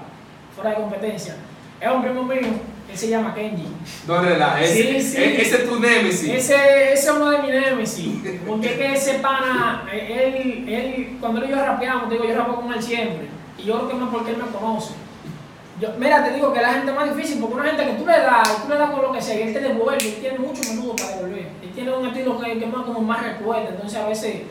fuera 0.54 0.70
de 0.70 0.76
competencia. 0.76 1.34
Es 1.80 1.90
un 1.90 2.00
primo 2.02 2.22
mío, 2.22 2.38
él 2.90 2.96
se 2.96 3.08
llama 3.08 3.34
Kenji. 3.34 3.66
No 4.06 4.20
relaja, 4.22 4.60
ese, 4.60 5.00
Sí, 5.00 5.02
sí. 5.02 5.16
e- 5.22 5.42
ese 5.42 5.56
es 5.56 5.68
tu 5.68 5.80
némesis. 5.80 6.30
Ese, 6.30 6.92
ese 6.92 7.08
es 7.08 7.10
uno 7.14 7.30
de 7.30 7.38
mis 7.38 7.50
némesis. 7.50 8.14
Porque 8.46 8.68
es 8.70 8.78
que 8.78 8.92
ese 8.94 9.14
pana, 9.14 9.82
él, 9.92 10.64
él, 10.68 11.16
cuando 11.20 11.40
él 11.42 11.46
y 11.48 11.50
yo 11.50 11.56
rapeamos, 11.56 12.08
digo, 12.08 12.24
yo 12.24 12.36
rapeo 12.36 12.56
con 12.60 12.72
él 12.72 12.82
siempre. 12.82 13.26
Y 13.58 13.64
yo 13.64 13.74
creo 13.78 13.88
que 13.88 13.96
no 13.96 14.10
porque 14.12 14.30
él 14.30 14.36
me 14.36 14.44
conoce. 14.56 14.92
Yo, 15.80 15.88
mira, 15.98 16.24
te 16.24 16.32
digo 16.34 16.52
que 16.52 16.60
la 16.60 16.74
gente 16.74 16.92
más 16.92 17.14
difícil, 17.14 17.40
porque 17.40 17.56
una 17.56 17.64
gente 17.64 17.84
que 17.84 17.92
tú 17.94 18.06
le 18.06 18.12
das, 18.12 18.58
y 18.58 18.62
tú 18.62 18.68
le 18.68 18.78
das 18.78 18.90
con 18.90 19.02
lo 19.02 19.12
que 19.12 19.20
sea, 19.20 19.38
y 19.38 19.42
él 19.42 19.52
te 19.52 19.60
devuelve, 19.60 20.08
él 20.08 20.16
tiene 20.20 20.38
mucho 20.38 20.62
menudo 20.70 20.94
para 20.94 21.16
devolver. 21.16 21.48
Él 21.62 21.70
tiene 21.74 21.92
un 21.92 22.06
estilo 22.06 22.40
que, 22.40 22.52
es 22.52 22.72
más 22.72 22.84
como 22.84 23.00
más 23.00 23.22
respuesta, 23.22 23.70
entonces 23.70 23.98
a 23.98 24.06
veces 24.06 24.42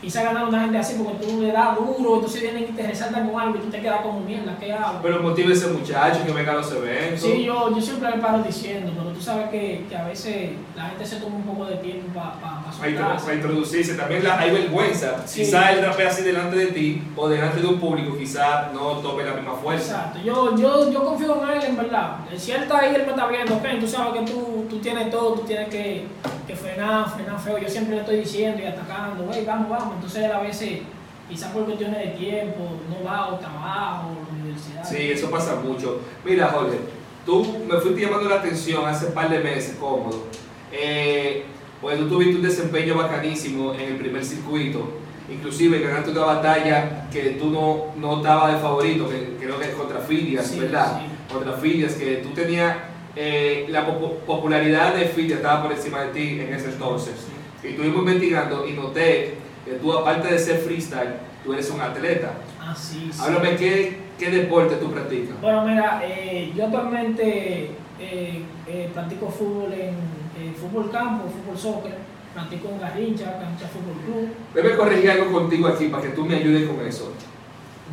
quizá 0.00 0.22
ganar 0.22 0.46
una 0.48 0.60
gente 0.62 0.78
así 0.78 0.94
porque 1.02 1.26
tú 1.26 1.40
le 1.42 1.50
das 1.52 1.76
duro, 1.76 2.14
entonces 2.16 2.40
vienen 2.42 2.62
y 2.64 2.66
te 2.66 2.86
resaltan 2.86 3.28
con 3.28 3.40
algo 3.40 3.56
y 3.56 3.60
tú 3.60 3.68
te 3.68 3.80
quedas 3.80 4.00
como 4.02 4.20
mierda, 4.20 4.56
¿qué 4.60 4.72
hago? 4.72 5.00
Pero 5.02 5.22
motiva 5.22 5.50
a 5.50 5.52
ese 5.52 5.66
muchacho 5.68 6.24
que 6.24 6.32
venga 6.32 6.52
a 6.52 6.56
los 6.56 6.70
eventos. 6.72 7.20
Sí, 7.20 7.42
yo, 7.44 7.74
yo 7.74 7.80
siempre 7.82 8.10
le 8.10 8.18
paro 8.18 8.38
diciendo, 8.42 8.92
pero 8.96 9.10
tú 9.10 9.20
sabes 9.20 9.48
que, 9.50 9.86
que 9.88 9.96
a 9.96 10.04
veces 10.06 10.50
la 10.76 10.84
gente 10.90 11.04
se 11.04 11.16
toma 11.16 11.36
un 11.36 11.42
poco 11.42 11.64
de 11.64 11.76
tiempo 11.76 12.06
para 12.14 12.32
pa, 12.34 12.62
pa 12.64 12.70
Para, 12.78 12.90
intro- 12.90 12.98
soltarse. 13.02 13.24
para 13.24 13.36
introducirse, 13.36 13.94
también 13.94 14.22
la- 14.24 14.38
hay 14.38 14.50
vergüenza. 14.52 15.26
Sí. 15.26 15.40
Quizá 15.40 15.72
él 15.72 15.84
rapea 15.84 16.08
así 16.10 16.22
delante 16.22 16.56
de 16.56 16.66
ti 16.68 17.02
o 17.16 17.28
delante 17.28 17.60
de 17.60 17.66
un 17.66 17.80
público, 17.80 18.16
quizá 18.16 18.70
no 18.72 18.98
tome 18.98 19.24
la 19.24 19.34
misma 19.34 19.54
fuerza. 19.54 19.94
Exacto, 20.12 20.18
yo, 20.24 20.56
yo, 20.56 20.92
yo 20.92 21.04
confío 21.04 21.42
en 21.42 21.48
él 21.58 21.64
en 21.64 21.76
verdad. 21.76 22.18
Si 22.36 22.52
él 22.52 22.62
está 22.62 22.78
ahí, 22.78 22.94
él 22.94 23.02
me 23.04 23.10
está 23.10 23.26
viendo, 23.26 23.56
ok, 23.56 23.64
tú 23.80 23.88
sabes 23.88 24.12
que 24.20 24.30
tú, 24.32 24.66
tú 24.70 24.78
tienes 24.78 25.10
todo, 25.10 25.32
tú 25.32 25.40
tienes 25.42 25.68
que, 25.68 26.06
que 26.48 26.56
frenar, 26.56 27.08
frenar 27.14 27.38
feo. 27.38 27.58
Yo 27.58 27.68
siempre 27.68 27.94
le 27.94 28.00
estoy 28.00 28.16
diciendo 28.20 28.60
y 28.62 28.66
atacando, 28.66 29.28
hey, 29.32 29.44
vamos, 29.46 29.68
vamos. 29.68 29.94
Entonces 29.96 30.24
él 30.24 30.32
a 30.32 30.40
veces, 30.40 30.80
quizás 31.28 31.52
por 31.52 31.64
cuestiones 31.66 31.98
de 31.98 32.06
tiempo, 32.18 32.60
no 32.88 33.04
va 33.08 33.28
o 33.28 33.36
trabajo, 33.38 34.08
o 34.08 34.32
la 34.34 34.42
universidad. 34.42 34.84
Sí, 34.84 35.10
eso 35.12 35.30
pasa 35.30 35.56
mucho. 35.56 36.00
Mira, 36.24 36.48
Jorge, 36.48 36.78
tú 37.26 37.58
me 37.70 37.78
fuiste 37.78 38.00
llamando 38.00 38.28
la 38.28 38.36
atención 38.36 38.84
hace 38.86 39.06
un 39.06 39.12
par 39.12 39.28
de 39.28 39.38
meses, 39.40 39.76
cómodo. 39.78 40.24
Eh, 40.72 41.44
pues 41.80 41.98
tú 41.98 42.08
tuviste 42.08 42.36
un 42.36 42.42
desempeño 42.42 42.96
bacanísimo 42.96 43.74
en 43.74 43.80
el 43.82 43.96
primer 43.96 44.24
circuito. 44.24 44.90
Inclusive 45.30 45.80
ganaste 45.80 46.10
una 46.10 46.22
batalla 46.22 47.06
que 47.12 47.36
tú 47.38 47.50
no, 47.50 47.88
no 47.96 48.16
estabas 48.18 48.54
de 48.54 48.58
favorito, 48.60 49.08
que 49.08 49.36
creo 49.38 49.58
que 49.58 49.66
es 49.66 49.74
contra 49.74 50.00
Filias, 50.00 50.46
Sí, 50.46 50.58
¿verdad? 50.60 51.00
sí. 51.02 51.32
Contra 51.34 51.52
Filias, 51.52 51.92
que 51.94 52.16
tú 52.16 52.30
tenías 52.30 52.74
eh, 53.16 53.66
la 53.68 53.86
popu- 53.86 54.18
popularidad 54.26 54.94
de 54.94 55.06
Filias 55.06 55.38
estaba 55.38 55.62
por 55.62 55.72
encima 55.72 56.02
de 56.02 56.08
ti 56.12 56.40
en 56.40 56.52
ese 56.54 56.66
entonces. 56.70 57.14
Y 57.62 57.68
estuvimos 57.68 57.98
investigando 57.98 58.66
y 58.66 58.72
noté 58.72 59.34
que 59.64 59.72
tú, 59.72 59.92
aparte 59.92 60.28
de 60.32 60.38
ser 60.38 60.58
freestyle, 60.58 61.14
tú 61.44 61.52
eres 61.52 61.68
un 61.70 61.80
atleta. 61.80 62.32
Ah, 62.60 62.74
sí, 62.76 63.10
sí. 63.12 63.18
Háblame, 63.20 63.56
¿qué, 63.56 63.96
qué 64.18 64.30
deporte 64.30 64.76
tú 64.76 64.90
practicas? 64.92 65.40
Bueno, 65.40 65.64
mira, 65.64 66.00
eh, 66.04 66.52
yo 66.54 66.66
actualmente 66.66 67.70
eh, 68.00 68.42
eh, 68.66 68.90
practico 68.94 69.28
fútbol 69.30 69.72
en 69.72 69.94
eh, 70.38 70.52
fútbol 70.56 70.90
campo, 70.90 71.24
fútbol 71.28 71.58
soccer, 71.58 71.96
practico 72.34 72.68
en 72.68 72.80
Garrincha, 72.80 73.24
cancha 73.40 73.66
fútbol 73.68 73.96
club. 74.04 74.28
Debe 74.54 74.76
corregir 74.76 75.10
algo 75.10 75.32
contigo 75.32 75.66
aquí 75.68 75.88
para 75.88 76.02
que 76.04 76.10
tú 76.10 76.24
me 76.24 76.36
ayudes 76.36 76.68
con 76.68 76.86
eso. 76.86 77.12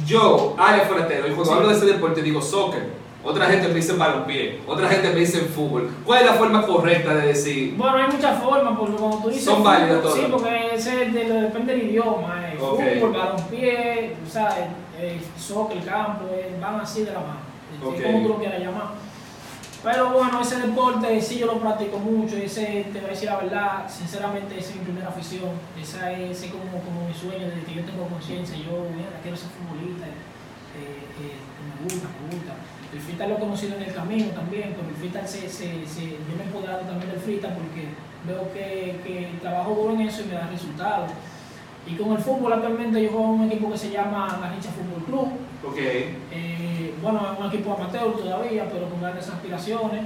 Yo, 0.05 0.55
Ale 0.59 0.83
Foratero, 0.83 1.27
y 1.27 1.31
cuando 1.31 1.45
Sí. 1.45 1.51
hablo 1.53 1.67
de 1.69 1.75
ese 1.75 1.85
deporte 1.85 2.21
digo 2.21 2.41
soccer. 2.41 2.83
Otra 3.25 3.47
gente 3.47 3.67
me 3.69 3.73
dice 3.73 3.93
balompié, 3.93 4.61
otra 4.67 4.87
gente 4.87 5.09
me 5.09 5.19
dice 5.21 5.39
fútbol. 5.39 5.89
¿Cuál 6.05 6.19
es 6.21 6.25
la 6.27 6.33
forma 6.33 6.65
correcta 6.65 7.15
de 7.15 7.27
decir? 7.27 7.73
Bueno, 7.75 7.97
hay 7.97 8.11
muchas 8.13 8.41
formas, 8.41 8.77
porque 8.77 8.95
cuando 8.97 9.17
tú 9.17 9.29
dices. 9.29 9.45
Son 9.45 9.63
válidas 9.63 10.01
todas. 10.03 10.15
Sí, 10.19 10.27
porque 10.31 10.69
ese 10.75 11.05
de- 11.09 11.41
depende 11.41 11.73
del 11.75 11.89
idioma. 11.89 12.39
Eh. 12.53 12.57
Ok. 12.61 12.79
Fútbol, 12.99 13.13
balompié, 13.13 14.15
o 14.27 14.29
sea, 14.31 14.49
eh, 14.99 15.19
soccer, 15.39 15.83
campo, 15.83 16.25
eh, 16.31 16.55
van 16.61 16.79
así 16.79 17.03
de 17.03 17.11
la 17.13 17.19
mano. 17.19 17.39
eh, 17.73 17.83
Ok. 17.83 18.03
Como 18.03 18.21
tú 18.21 18.29
lo 18.29 18.37
quieras 18.37 18.59
llamar. 18.59 18.89
Pero 19.83 20.09
bueno, 20.11 20.41
ese 20.41 20.57
deporte 20.61 21.21
sí 21.21 21.37
yo 21.39 21.47
lo 21.47 21.59
practico 21.59 21.97
mucho. 21.99 22.35
Ese, 22.37 22.85
te 22.93 22.99
voy 22.99 23.09
a 23.09 23.13
decir 23.13 23.29
la 23.29 23.37
verdad, 23.37 23.85
sinceramente, 23.89 24.57
esa 24.57 24.69
es 24.71 24.75
mi 24.77 24.83
primera 24.83 25.09
afición. 25.09 25.49
Esa 25.81 26.11
es, 26.11 26.37
ese 26.37 26.49
como, 26.49 26.63
como 26.85 27.07
mi 27.07 27.13
sueño 27.13 27.47
desde 27.47 27.63
que 27.65 27.73
yo 27.75 27.83
tengo 27.85 28.05
conciencia. 28.07 28.55
Yo, 28.57 28.85
mira, 28.95 29.09
quiero 29.21 29.35
ser 29.37 29.49
futbolista. 29.49 30.05
eh, 30.07 31.05
eh, 31.21 31.37
me 31.65 31.83
gusta, 31.85 32.07
me 32.21 32.35
gusta. 32.35 32.53
El 32.95 33.01
freestyle 33.01 33.29
lo 33.29 33.35
he 33.37 33.39
conocido 33.39 33.75
en 33.75 33.83
el 33.83 33.93
camino 33.93 34.27
también, 34.31 34.73
pero 34.75 34.87
el 34.87 34.95
freestyle 34.95 35.27
se, 35.27 35.41
se, 35.49 35.67
se- 35.85 36.15
yo 36.25 36.33
me 36.37 36.43
he 36.43 36.47
empoderado 36.47 36.81
también 36.87 37.11
del 37.11 37.19
freestyle 37.19 37.53
porque 37.53 37.83
veo 38.25 38.43
que, 38.53 38.95
que 39.05 39.29
trabajo 39.41 39.75
duro 39.75 39.93
en 39.95 40.01
eso 40.07 40.21
y 40.23 40.25
me 40.27 40.35
da 40.35 40.47
resultados. 40.47 41.11
Y 41.87 41.95
con 41.95 42.13
el 42.13 42.17
fútbol 42.19 42.53
actualmente 42.53 43.03
yo 43.03 43.09
juego 43.11 43.25
en 43.35 43.39
un 43.41 43.51
equipo 43.51 43.71
que 43.71 43.77
se 43.77 43.91
llama 43.91 44.39
Garrincha 44.41 44.69
Fútbol 44.71 45.03
Club. 45.05 45.27
Ok, 45.67 45.77
Eh, 45.77 46.93
bueno, 47.01 47.33
es 47.33 47.39
un 47.39 47.45
equipo 47.47 47.73
amateur 47.75 48.15
todavía, 48.15 48.67
pero 48.71 48.89
con 48.89 49.01
grandes 49.01 49.27
aspiraciones. 49.29 50.01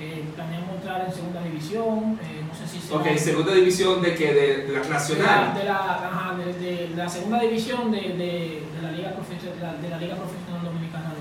Eh, 0.00 0.24
planeamos 0.34 0.74
entrar 0.76 1.04
en 1.06 1.12
segunda 1.14 1.42
división. 1.44 2.18
eh, 2.22 2.42
no 2.48 2.52
sé 2.54 2.66
si 2.66 2.80
será- 2.80 2.98
ok, 3.00 3.06
segunda 3.16 3.54
división 3.54 4.02
de 4.02 4.14
que 4.16 4.32
de, 4.34 4.56
de 4.66 4.72
la 4.72 4.80
de 4.80 4.88
la, 4.88 4.94
nacional. 4.94 5.54
de 5.54 5.64
la, 5.64 5.76
ajá, 5.78 6.34
de- 6.38 6.88
de 6.88 6.96
la 6.96 7.08
segunda 7.08 7.38
división 7.40 7.92
de, 7.92 8.00
de, 8.00 8.62
de 8.74 8.82
la 8.82 8.90
Liga 8.90 9.10
Profesional, 9.12 9.80
de 9.80 9.88
la 9.90 9.98
Liga 9.98 10.16
Profesional 10.16 10.64
Dominicana. 10.64 11.11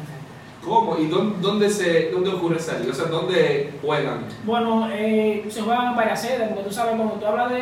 ¿Cómo? 0.64 0.96
¿Y 0.98 1.08
dónde, 1.08 1.38
dónde, 1.42 1.70
se, 1.70 2.12
dónde 2.12 2.30
ocurre 2.30 2.60
salir? 2.60 2.90
O 2.92 2.94
sea, 2.94 3.06
¿dónde 3.06 3.74
juegan? 3.82 4.26
Bueno, 4.46 4.88
eh, 4.92 5.44
se 5.50 5.62
juegan 5.62 5.88
en 5.88 5.96
varias 5.96 6.22
sedes, 6.22 6.50
porque 6.50 6.70
tú 6.70 6.72
sabes, 6.74 6.96
cuando 6.96 7.16
tú 7.16 7.26
hablas 7.26 7.50
de, 7.50 7.58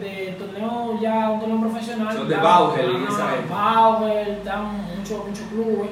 de 0.00 0.36
torneo 0.38 0.98
ya, 1.00 1.30
un 1.30 1.40
torneo 1.40 1.60
profesional. 1.60 2.16
Son 2.16 2.28
de 2.28 2.36
Bauer 2.36 2.84
ajá, 3.06 3.36
esa. 3.44 3.54
Bauer, 3.54 4.28
están 4.30 4.64
muchos 4.98 5.46
clubes, 5.48 5.90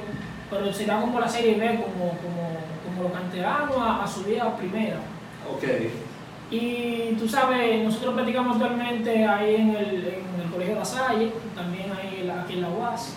pero 0.49 0.73
se 0.73 0.85
dan 0.85 1.01
como 1.01 1.19
la 1.19 1.29
Serie 1.29 1.55
B, 1.55 1.65
como, 1.81 2.11
como, 2.17 2.57
como 2.85 3.03
los 3.03 3.11
canteranos 3.13 3.77
a, 3.77 4.03
a 4.03 4.07
subir 4.07 4.41
a 4.41 4.55
primera. 4.57 4.97
Ok, 5.55 5.63
Y 6.51 7.13
tú 7.17 7.27
sabes, 7.29 7.83
nosotros 7.83 8.15
practicamos 8.15 8.55
actualmente 8.57 9.25
ahí 9.25 9.55
en 9.55 9.69
el, 9.75 10.07
en 10.07 10.41
el 10.43 10.51
Colegio 10.51 10.73
de 10.73 10.79
La 10.79 10.85
Salle, 10.85 11.31
también 11.55 11.85
ahí 11.91 12.21
en 12.23 12.31
aquí 12.31 12.53
en 12.55 12.61
la 12.63 12.69
UAS. 12.69 13.15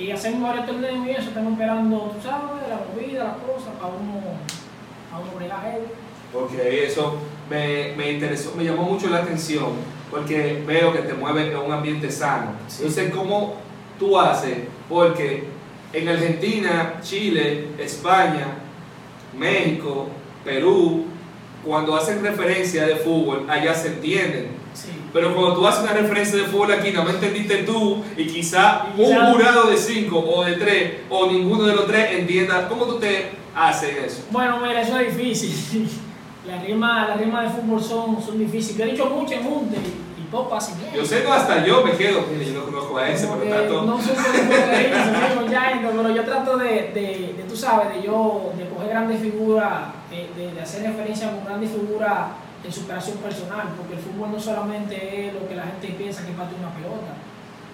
Y 0.00 0.10
hacemos 0.10 0.42
varios 0.42 0.66
torneos 0.66 1.06
y 1.06 1.10
eso, 1.10 1.28
estamos 1.28 1.52
esperando, 1.52 1.98
tú 2.14 2.22
sabes, 2.22 2.68
la 2.68 2.80
movida, 2.88 3.24
las 3.24 3.36
cosas, 3.36 3.74
para 3.78 3.92
uno, 3.92 4.20
para 5.10 5.22
uno 5.22 5.32
bregar 5.36 5.78
ok, 6.32 6.52
eso 6.54 7.18
me, 7.48 7.94
me 7.96 8.12
interesó, 8.12 8.54
me 8.56 8.64
llamó 8.64 8.84
mucho 8.84 9.08
la 9.08 9.18
atención 9.18 9.72
porque 10.10 10.62
veo 10.66 10.92
que 10.92 11.00
te 11.00 11.14
mueves 11.14 11.48
en 11.48 11.56
un 11.56 11.72
ambiente 11.72 12.10
sano. 12.10 12.52
Sí. 12.66 12.84
Yo 12.84 12.90
sé 12.90 13.10
cómo 13.10 13.56
tú 13.98 14.18
haces, 14.18 14.58
porque 14.88 15.44
en 15.92 16.08
Argentina, 16.08 16.94
Chile, 17.02 17.68
España, 17.78 18.46
México, 19.36 20.08
Perú, 20.44 21.04
cuando 21.64 21.94
hacen 21.94 22.22
referencia 22.22 22.86
de 22.86 22.96
fútbol, 22.96 23.46
allá 23.48 23.74
se 23.74 23.88
entienden. 23.88 24.59
Sí. 24.74 24.88
Pero 25.12 25.34
cuando 25.34 25.54
tú 25.54 25.66
haces 25.66 25.82
una 25.82 25.92
referencia 25.92 26.38
de 26.38 26.44
fútbol 26.44 26.72
aquí, 26.72 26.92
no 26.92 27.04
me 27.04 27.10
entendiste 27.10 27.64
tú 27.64 28.02
y 28.16 28.26
quizá 28.26 28.86
un 28.96 29.32
jurado 29.32 29.68
de 29.70 29.76
cinco 29.76 30.20
o 30.20 30.44
de 30.44 30.52
tres 30.54 30.92
o 31.08 31.26
ninguno 31.26 31.64
de 31.64 31.74
los 31.74 31.86
tres 31.86 32.18
entienda 32.18 32.68
cómo 32.68 32.84
tú 32.84 32.98
te 32.98 33.32
haces 33.54 33.96
eso. 34.04 34.24
Bueno, 34.30 34.58
mira, 34.58 34.80
eso 34.80 34.98
es 34.98 35.16
difícil. 35.16 35.88
Las 36.46 36.64
rimas 36.64 37.06
las 37.06 37.20
rimas 37.20 37.44
de 37.44 37.60
fútbol 37.60 37.82
son, 37.82 38.22
son 38.22 38.38
difíciles. 38.38 38.78
Yo 38.78 38.84
he 38.84 38.90
dicho 38.92 39.06
mucho 39.06 39.34
en 39.34 39.42
Junte 39.44 39.76
y, 39.76 40.22
y 40.22 40.24
poco 40.30 40.54
así 40.54 40.72
bien. 40.80 40.94
Yo 40.94 41.04
sé 41.04 41.22
que 41.22 41.28
hasta 41.30 41.64
yo 41.66 41.84
me 41.84 41.92
quedo, 41.92 42.24
mire, 42.32 42.46
yo 42.46 42.60
no 42.60 42.64
conozco 42.64 42.96
a 42.96 43.10
ese, 43.10 43.26
pero 43.26 43.42
que 43.42 43.50
tanto. 43.50 43.82
No 43.84 43.98
fronterizo, 43.98 45.38
soy 45.38 45.48
ya, 45.50 45.80
pero 45.82 46.14
yo 46.16 46.24
trato 46.24 46.56
de, 46.56 46.66
de, 46.94 47.34
de, 47.36 47.44
tú 47.46 47.54
sabes, 47.54 47.94
de 47.94 48.02
yo, 48.02 48.52
de 48.56 48.68
coger 48.70 48.88
grandes 48.88 49.20
figuras, 49.20 49.92
de, 50.10 50.50
de 50.50 50.60
hacer 50.60 50.82
referencia 50.82 51.30
con 51.30 51.44
grandes 51.44 51.70
figuras 51.70 52.28
en 52.62 52.72
superación 52.72 53.18
personal, 53.18 53.68
porque 53.76 53.94
el 53.94 54.00
fútbol 54.00 54.32
no 54.32 54.40
solamente 54.40 55.28
es 55.28 55.34
lo 55.34 55.48
que 55.48 55.56
la 55.56 55.64
gente 55.64 55.88
piensa 55.88 56.26
que 56.26 56.32
parte 56.32 56.54
una 56.58 56.74
pelota. 56.74 57.14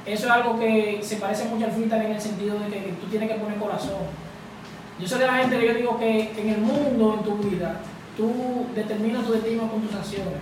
Eso 0.05 0.26
es 0.26 0.33
algo 0.33 0.59
que 0.59 1.00
se 1.02 1.16
parece 1.16 1.47
mucho 1.47 1.66
al 1.66 1.73
freestyle 1.73 2.07
en 2.07 2.12
el 2.12 2.21
sentido 2.21 2.59
de 2.61 2.69
que 2.69 2.93
tú 3.00 3.07
tienes 3.07 3.28
que 3.28 3.38
poner 3.38 3.59
corazón. 3.59 4.07
Yo 5.00 5.09
soy 5.09 5.19
de 5.19 5.26
la 5.26 5.35
gente 5.35 5.59
que 5.59 5.66
yo 5.66 5.75
digo 5.75 5.99
que 5.99 6.33
en 6.40 6.49
el 6.49 6.59
mundo, 6.59 7.14
en 7.19 7.25
tu 7.25 7.37
vida, 7.49 7.81
tú 8.16 8.66
determinas 8.75 9.26
tu 9.26 9.33
destino 9.33 9.69
con 9.69 9.83
tus 9.83 9.95
acciones. 9.95 10.40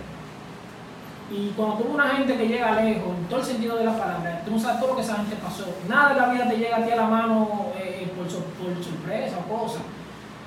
Y 1.31 1.49
cuando 1.57 1.77
tú 1.77 1.91
una 1.91 2.09
gente 2.09 2.37
que 2.37 2.47
llega 2.47 2.79
lejos, 2.79 3.17
en 3.17 3.25
todo 3.25 3.39
el 3.39 3.45
sentido 3.45 3.77
de 3.77 3.85
la 3.85 3.97
palabra, 3.97 4.43
tú 4.45 4.51
no 4.51 4.59
sabes 4.59 4.79
todo 4.79 4.91
lo 4.91 4.95
que 4.97 5.01
esa 5.01 5.15
gente 5.15 5.35
pasó. 5.37 5.65
Nada 5.89 6.13
de 6.13 6.21
la 6.21 6.29
vida 6.29 6.47
te 6.47 6.57
llega 6.57 6.77
a 6.77 6.85
ti 6.85 6.91
a 6.91 6.95
la 6.97 7.07
mano 7.07 7.71
eh, 7.75 8.07
por, 8.15 8.27
por 8.27 8.83
sorpresa 8.83 9.37
o 9.39 9.61
cosa. 9.61 9.79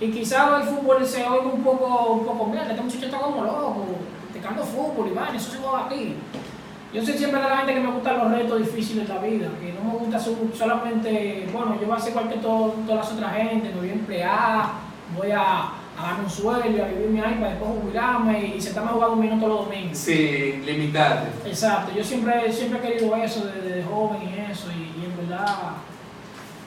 Y 0.00 0.10
quizás 0.12 0.62
el 0.62 0.68
fútbol 0.68 1.04
se 1.04 1.26
oiga 1.26 1.46
un 1.52 1.62
poco, 1.62 2.12
un 2.12 2.24
poco 2.26 2.46
mierda, 2.46 2.70
este 2.70 2.82
muchacho 2.82 3.06
está 3.06 3.18
como 3.18 3.42
loco, 3.42 3.84
te 4.32 4.38
cambio 4.38 4.62
fútbol 4.64 5.08
y 5.10 5.14
vaina, 5.14 5.36
eso 5.36 5.50
se 5.50 5.58
juega 5.58 5.86
aquí. 5.86 6.14
Yo 6.94 7.04
soy 7.04 7.14
siempre 7.18 7.42
de 7.42 7.48
la 7.48 7.56
gente 7.58 7.74
que 7.74 7.80
me 7.80 7.90
gustan 7.92 8.18
los 8.18 8.30
retos 8.30 8.58
difíciles 8.60 9.08
de 9.08 9.14
la 9.14 9.20
vida, 9.20 9.48
que 9.60 9.72
no 9.74 9.92
me 9.92 9.98
gusta 9.98 10.18
solamente, 10.56 11.48
bueno, 11.52 11.74
yo 11.80 11.86
voy 11.86 11.94
a 11.94 11.98
hacer 11.98 12.12
igual 12.12 12.28
que 12.28 12.36
todo- 12.36 12.74
todas 12.86 13.04
las 13.06 13.12
otras 13.12 13.34
gente, 13.36 13.68
me 13.70 13.74
voy 13.80 13.90
a 13.90 13.92
emplear, 13.92 14.62
voy 15.16 15.30
a, 15.32 15.42
a 15.98 16.02
darme 16.02 16.24
un 16.24 16.30
sueldo 16.30 16.70
y 16.70 16.80
a 16.80 16.84
vivirme 16.86 17.20
ahí 17.20 17.34
para 17.34 17.50
después 17.50 17.70
jubilarme 17.82 18.54
y 18.56 18.60
sentarme 18.60 18.90
a 18.90 18.92
jugar 18.94 19.10
un 19.10 19.20
minuto 19.20 19.48
los 19.48 19.64
domingos. 19.66 19.98
Sí, 19.98 20.62
limitarte. 20.64 21.48
Exacto, 21.48 21.92
yo 21.94 22.02
siempre, 22.04 22.50
siempre 22.52 22.78
he 22.78 22.82
querido 22.92 23.16
eso 23.16 23.44
desde 23.46 23.82
joven 23.82 24.18
y 24.22 24.50
eso, 24.50 24.68
y, 24.72 25.02
y 25.02 25.04
en 25.04 25.16
verdad, 25.28 25.46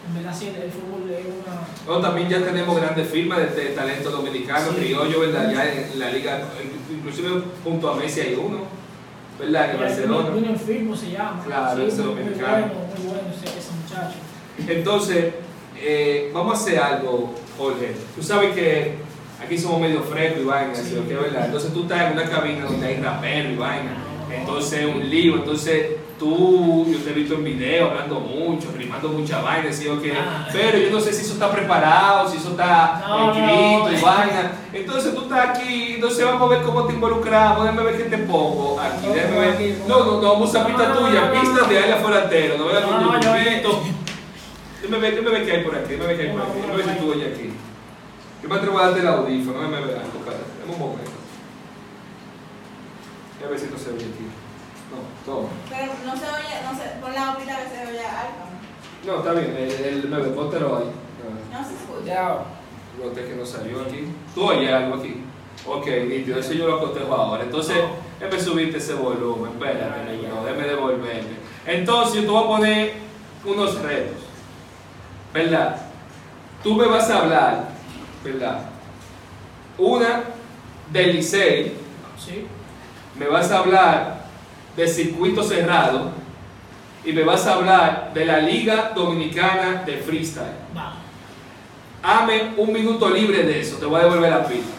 en 0.07 0.15
verdad 0.15 0.35
sí, 0.37 0.47
el 0.47 0.71
fútbol 0.71 1.09
es 1.11 1.25
una... 1.25 1.61
Bueno, 1.85 2.01
también 2.01 2.27
ya 2.29 2.43
tenemos 2.43 2.75
grandes 2.75 3.07
firmas 3.09 3.39
de, 3.55 3.65
talento 3.69 4.09
dominicano, 4.09 4.71
Sí. 4.71 4.75
criollo, 4.77 5.19
¿verdad? 5.21 5.51
Ya 5.53 5.71
en 5.71 5.99
la 5.99 6.11
liga, 6.11 6.41
inclusive 6.91 7.29
junto 7.63 7.89
a 7.91 7.95
Messi 7.95 8.21
hay 8.21 8.35
uno, 8.35 8.61
¿verdad? 9.39 9.65
En 9.69 9.71
el 9.71 9.77
Barcelona. 9.81 10.29
Firmo 10.65 10.95
se 10.95 11.11
llama. 11.11 11.43
Claro, 11.45 11.81
ese 11.87 12.01
muy 12.01 12.15
dominicano. 12.15 12.51
bueno, 12.67 12.73
muy 12.97 13.07
bueno 13.07 13.27
ese, 13.35 13.57
ese 13.59 13.71
muchacho. 13.81 14.17
Entonces, 14.67 15.33
eh, 15.79 16.31
vamos 16.33 16.57
a 16.57 16.61
hacer 16.61 16.79
algo, 16.79 17.33
Jorge. 17.57 17.93
Tú 18.15 18.21
sabes 18.23 18.53
que 18.53 18.95
aquí 19.43 19.57
somos 19.57 19.79
medio 19.81 20.01
frescos 20.03 20.41
y 20.41 20.45
vaina, 20.45 20.75
Sí. 20.75 20.89
¿sí? 20.89 20.97
¿ok? 20.97 21.21
¿verdad? 21.21 21.45
Entonces 21.45 21.73
tú 21.73 21.83
estás 21.83 22.01
en 22.07 22.13
una 22.13 22.29
cabina 22.29 22.65
donde 22.65 22.87
hay 22.87 22.95
rapero 22.97 23.49
y 23.51 23.55
vaina. 23.55 23.97
Entonces 24.33 24.85
un 24.85 25.09
lío, 25.09 25.35
entonces 25.35 25.85
tú, 26.21 26.85
yo 26.87 26.99
te 26.99 27.09
he 27.09 27.13
visto 27.13 27.33
en 27.33 27.43
video 27.43 27.89
hablando 27.89 28.19
mucho, 28.19 28.71
rimando 28.77 29.09
mucha 29.09 29.41
vaina, 29.41 29.73
¿sí? 29.73 29.87
Ah. 30.15 30.47
Pero 30.53 30.77
yo 30.77 30.91
no 30.91 30.99
sé 30.99 31.11
si 31.13 31.23
eso 31.23 31.33
está 31.33 31.51
preparado, 31.51 32.29
si 32.29 32.37
eso 32.37 32.51
está 32.51 33.03
No, 33.07 33.31
escrito 33.31 33.89
no. 33.89 33.91
y 33.91 34.01
vaina. 34.01 34.51
Entonces 34.71 35.15
tú 35.15 35.21
estás 35.23 35.49
aquí, 35.49 35.93
entonces 35.95 36.23
vamos 36.23 36.43
a 36.43 36.53
ver 36.55 36.61
cómo 36.63 36.85
te 36.85 36.93
involucramos, 36.93 37.63
déjame 37.63 37.83
ver 37.83 37.97
qué 37.97 38.03
te 38.03 38.19
pongo 38.19 38.79
aquí, 38.79 39.07
No, 39.07 39.13
déjame 39.13 39.39
ver. 39.39 39.77
No, 39.87 39.99
no, 40.05 40.21
no, 40.21 40.33
vamos 40.33 40.47
a 40.55 40.59
usar 40.59 40.67
pista 40.67 40.93
tuya, 40.93 41.31
pistas 41.31 41.67
de 41.69 41.79
área 41.79 41.95
forastero, 41.95 42.57
no 42.59 42.65
veas 42.67 42.83
No, 42.83 42.99
tu 42.99 43.09
grupito. 43.09 43.83
Dime 44.83 44.97
ver, 44.99 45.15
dime 45.15 45.31
ver 45.31 45.45
qué 45.45 45.51
hay 45.53 45.63
por 45.63 45.75
aquí, 45.75 45.93
dime 45.93 46.05
ver 46.05 46.17
qué 46.17 46.23
hay 46.23 46.31
por 46.33 46.41
aquí, 46.43 46.51
dime 46.61 46.75
ver 46.77 46.85
si 46.85 46.99
tú 47.01 47.11
oyes 47.11 47.33
aquí. 47.33 47.49
Yo 48.43 48.49
me 48.49 48.55
atrevo 48.55 48.77
a 48.77 48.83
darte 48.85 48.99
el 48.99 49.07
audífono, 49.07 49.57
déjame 49.57 49.87
ver 49.87 49.95
algo, 49.97 50.19
dame 50.23 50.71
un 50.73 50.79
momento. 50.79 51.11
A 53.43 53.49
ver 53.49 53.59
si 53.59 53.65
no 53.71 53.77
se 53.79 53.89
oye 53.89 54.05
aquí. 54.05 54.27
No, 54.91 55.33
toma. 55.33 55.47
Pero 55.69 55.91
no 56.05 56.15
se 56.15 56.25
oye, 56.25 56.55
no 56.63 56.77
se, 56.77 56.99
por 57.01 57.13
la 57.13 57.31
hojita 57.31 57.57
que 57.63 57.69
se 57.75 57.87
oye 57.91 58.05
algo. 58.05 58.51
No, 59.05 59.17
está 59.19 59.33
bien, 59.33 59.55
el, 59.57 59.71
el 59.71 60.09
9, 60.09 60.29
póntelo 60.35 60.77
ahí. 60.77 60.91
No 61.51 61.65
se 61.67 61.73
escucha. 61.73 62.05
Ya, 62.05 62.37
No, 62.99 63.05
Lo 63.05 63.13
que 63.13 63.35
no 63.35 63.45
salió 63.45 63.81
aquí. 63.81 64.07
¿Tú 64.35 64.45
oyes 64.45 64.71
algo 64.71 64.95
aquí? 64.95 65.23
Ok, 65.65 65.87
nítido, 66.07 66.39
eso 66.39 66.53
yo 66.53 66.67
lo 66.67 66.79
cotejo 66.79 67.13
ahora. 67.13 67.43
Entonces, 67.43 67.77
déjame 68.19 68.41
subirte 68.41 68.77
ese 68.77 68.93
volumen, 68.93 69.51
espérate, 69.51 70.27
bro, 70.27 70.43
déjame 70.43 70.67
devolverme. 70.67 71.41
Entonces, 71.65 72.15
yo 72.15 72.21
te 72.21 72.27
voy 72.27 72.43
a 72.43 72.47
poner 72.47 72.93
unos 73.45 73.79
retos, 73.81 74.23
¿verdad? 75.33 75.81
Tú 76.63 76.75
me 76.75 76.85
vas 76.87 77.09
a 77.09 77.19
hablar, 77.19 77.67
¿verdad? 78.23 78.59
Una 79.77 80.23
del 80.91 81.15
Licey, 81.15 81.73
sí. 82.17 82.45
me 83.17 83.27
vas 83.27 83.51
a 83.51 83.59
hablar 83.59 84.20
de 84.75 84.87
circuito 84.87 85.43
cerrado 85.43 86.11
y 87.03 87.13
me 87.13 87.23
vas 87.23 87.45
a 87.47 87.55
hablar 87.55 88.11
de 88.13 88.25
la 88.25 88.39
Liga 88.39 88.91
Dominicana 88.95 89.83
de 89.85 89.97
Freestyle. 89.97 90.55
Va. 90.75 90.93
Hame 92.03 92.53
un 92.57 92.73
minuto 92.73 93.09
libre 93.09 93.43
de 93.43 93.59
eso, 93.59 93.77
te 93.77 93.85
voy 93.85 93.99
a 93.99 94.03
devolver 94.03 94.31
la 94.31 94.45
pista. 94.45 94.73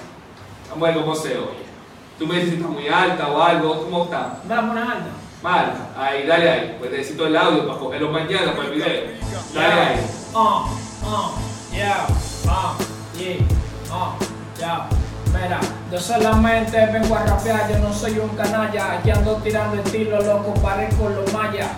Vamos 0.71 0.89
a 0.89 0.93
ver 0.93 1.01
cómo 1.01 1.15
se 1.15 1.37
oye. 1.37 1.63
Tú 2.19 2.27
me 2.27 2.37
dices 2.37 2.51
si 2.51 2.57
está 2.57 2.69
muy 2.69 2.89
alta 2.89 3.29
o 3.29 3.43
algo, 3.43 3.85
¿cómo 3.85 4.05
está? 4.05 4.41
Va 4.51 4.59
a 4.59 4.69
poner 4.69 4.83
alta. 4.85 5.11
Marca, 5.43 5.89
ahí, 5.97 6.25
dale 6.27 6.51
ahí. 6.51 6.77
Pues 6.79 6.91
necesito 6.93 7.27
el 7.27 7.37
audio 7.37 7.67
para 7.67 7.79
cogerlo 7.79 8.11
mañana 8.11 8.55
para 8.55 8.69
el 8.69 8.75
video. 8.75 8.87
Dale 9.55 9.73
ahí. 9.73 9.97
Ah, 10.35 10.65
ah, 11.05 11.33
yeah, 11.73 12.07
ah, 12.49 12.77
yeah, 13.19 13.37
ah, 13.91 14.15
ya. 14.59 14.89
Mira, 15.33 15.61
yo 15.91 15.99
solamente 15.99 16.87
vengo 16.87 17.17
a 17.17 17.25
rapear, 17.25 17.71
yo 17.71 17.79
no 17.79 17.93
soy 17.93 18.19
un 18.19 18.29
canalla, 18.37 18.99
aquí 18.99 19.11
ando 19.11 19.37
tirando 19.37 19.81
estilo, 19.83 20.21
loco, 20.21 20.53
parezco 20.55 21.09
los 21.09 21.33
mayas. 21.33 21.69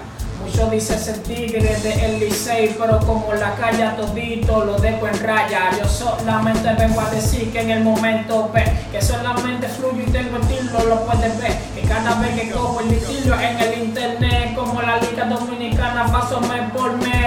Muchos 0.45 0.71
dicen 0.71 0.99
ser 0.99 1.19
tigre 1.23 1.75
de 1.77 2.05
el 2.05 2.21
Licey, 2.21 2.77
pero 2.79 2.99
como 3.01 3.33
la 3.33 3.55
calle 3.55 3.89
todito 3.97 4.65
lo 4.65 4.79
dejo 4.79 5.09
en 5.09 5.19
raya. 5.21 5.71
Yo 5.79 5.88
solamente 5.88 6.71
vengo 6.75 7.01
a 7.01 7.11
decir 7.11 7.51
que 7.51 7.62
en 7.62 7.71
el 7.71 7.83
momento 7.83 8.51
ve, 8.53 8.64
que 8.93 9.01
solamente 9.01 9.69
fluyo 9.69 10.03
y 10.07 10.11
tengo 10.11 10.37
estilo, 10.37 10.85
lo 10.87 11.07
puedes 11.07 11.40
ver. 11.40 11.57
Que 11.75 11.83
cada 11.88 12.21
vez 12.21 12.38
que 12.38 12.51
cojo 12.51 12.81
el 12.81 12.93
estilo 12.93 13.40
en 13.40 13.59
el 13.59 13.85
internet, 13.85 14.55
como 14.55 14.83
la 14.83 14.99
Liga 14.99 15.25
Dominicana, 15.25 16.07
paso 16.12 16.40
mes 16.43 16.71
por 16.73 16.93
mes 16.99 17.24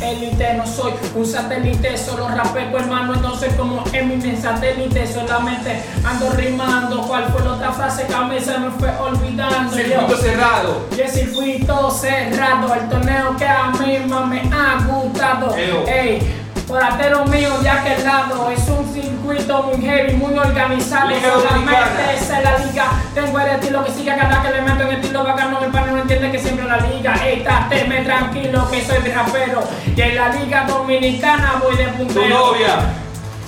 la 0.00 0.06
élite. 0.06 0.54
No 0.54 0.66
soy 0.66 0.92
un 1.14 1.26
satélite, 1.26 1.96
solo 1.96 2.28
rapeo 2.28 2.78
hermano, 2.78 3.14
no 3.16 3.34
soy 3.36 3.48
como 3.50 3.84
Eminem 3.92 4.40
satélite, 4.40 5.06
solamente 5.06 5.82
ando 6.04 6.30
rimando. 6.32 7.02
¿Cuál 7.02 7.24
fue 7.32 7.42
la 7.44 7.52
otra 7.52 7.72
frase 7.72 8.06
que 8.06 8.14
a 8.14 8.22
mí 8.22 8.38
se 8.40 8.58
me 8.58 8.70
fue 8.70 8.90
olvidando? 8.98 9.76
Yo- 9.76 9.82
Circuito 9.84 10.16
cerrado. 10.16 10.86
y 10.96 11.00
el 11.00 11.08
circuito 11.08 11.90
cerrado, 11.90 12.74
el 12.74 12.88
torneo 12.88 13.36
que 13.36 13.46
a 13.46 13.70
mí 13.70 13.98
más 14.08 14.26
me 14.26 14.40
ha 14.52 14.84
gustado. 14.86 15.54
Ey, 15.56 16.41
Poratero 16.66 17.24
mío 17.26 17.58
de 17.58 17.68
aquel 17.68 18.04
lado, 18.04 18.50
es 18.50 18.66
un 18.68 18.92
circuito 18.94 19.62
muy 19.64 19.84
heavy, 19.84 20.14
muy 20.14 20.38
organizado. 20.38 21.08
Liga 21.10 21.28
Solamente 21.34 22.14
esa 22.16 22.38
es 22.38 22.44
la 22.44 22.58
liga. 22.58 22.84
Tengo 23.14 23.38
el 23.40 23.48
estilo 23.48 23.84
que 23.84 23.90
sigue 23.92 24.16
cada 24.16 24.42
que 24.42 24.50
le 24.50 24.62
meto 24.62 24.82
en 24.82 24.88
el 24.88 24.94
estilo 24.94 25.24
bacano. 25.24 25.60
Mi 25.60 25.66
pana 25.70 25.92
no 25.92 25.98
entiende 26.02 26.30
que 26.30 26.38
siempre 26.38 26.64
la 26.66 26.78
liga. 26.78 27.14
Ey, 27.24 27.44
teme 27.68 28.02
tranquilo 28.04 28.70
que 28.70 28.84
soy 28.84 28.98
rapero. 29.12 29.62
Y 29.94 30.00
en 30.00 30.14
la 30.16 30.28
liga 30.28 30.64
dominicana 30.64 31.54
voy 31.62 31.76
de 31.76 31.84
Tu 31.86 31.96
puntero. 31.98 32.38
novia. 32.38 32.76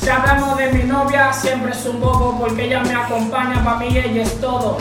Si 0.01 0.11
hablamos 0.11 0.59
de 0.59 0.73
mi 0.73 0.83
novia, 0.85 1.33
siempre 1.33 1.73
es 1.73 1.87
un 1.87 2.01
bobo 2.01 2.37
porque 2.39 2.65
ella 2.67 2.81
me 2.81 2.95
acompaña, 2.95 3.65
para 3.65 3.79
mí 3.79 3.87
ella 3.97 4.23
es 4.23 4.39
todo. 4.41 4.77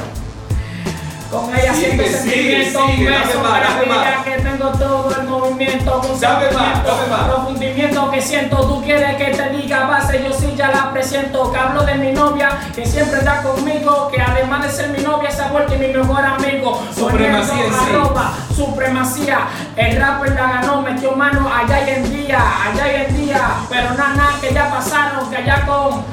Con 1.34 1.50
ella 1.56 1.74
siento 1.74 2.04
sentimiento, 2.04 2.86
un 2.86 3.06
beso 3.06 3.40
más. 3.42 4.24
que 4.24 4.32
tengo 4.34 4.68
todo 4.68 5.16
el 5.20 5.28
movimiento, 5.28 5.96
un 5.96 6.12
más, 6.12 6.20
sentimiento, 6.20 7.08
más. 7.10 7.28
profundimiento 7.28 8.12
que 8.12 8.22
siento. 8.22 8.58
Tú 8.58 8.84
quieres 8.84 9.16
que 9.16 9.32
te 9.32 9.50
diga 9.50 9.88
base, 9.88 10.24
yo 10.24 10.32
sí 10.32 10.54
ya 10.56 10.70
la 10.70 10.92
presiento. 10.94 11.52
Que 11.52 11.58
hablo 11.58 11.84
de 11.86 11.96
mi 11.96 12.12
novia, 12.12 12.52
que 12.76 12.86
siempre 12.86 13.18
está 13.18 13.42
conmigo, 13.42 14.12
que 14.14 14.22
además 14.22 14.62
de 14.62 14.70
ser 14.70 14.90
mi 14.90 15.04
novia 15.04 15.32
se 15.32 15.42
ha 15.42 15.48
vuelto 15.48 15.74
mi 15.76 15.88
mejor 15.88 16.24
amigo. 16.24 16.80
Supremacía 16.96 17.64
arroba, 17.82 18.34
supremacía. 18.56 19.40
El 19.76 20.00
rapper 20.00 20.34
la 20.34 20.48
ganó, 20.52 20.84
metió 20.84 21.14
mano 21.14 21.52
allá 21.52 21.84
y 21.84 21.90
en 21.96 22.14
día, 22.14 22.44
allá 22.68 22.94
y 22.94 23.06
en 23.06 23.18
día. 23.18 23.42
Pero 23.70 23.90
nada, 23.96 24.14
nada, 24.14 24.34
que 24.40 24.54
ya 24.54 24.70
pasaron, 24.70 25.28
que 25.32 25.38
allá 25.38 25.66
con 25.66 26.04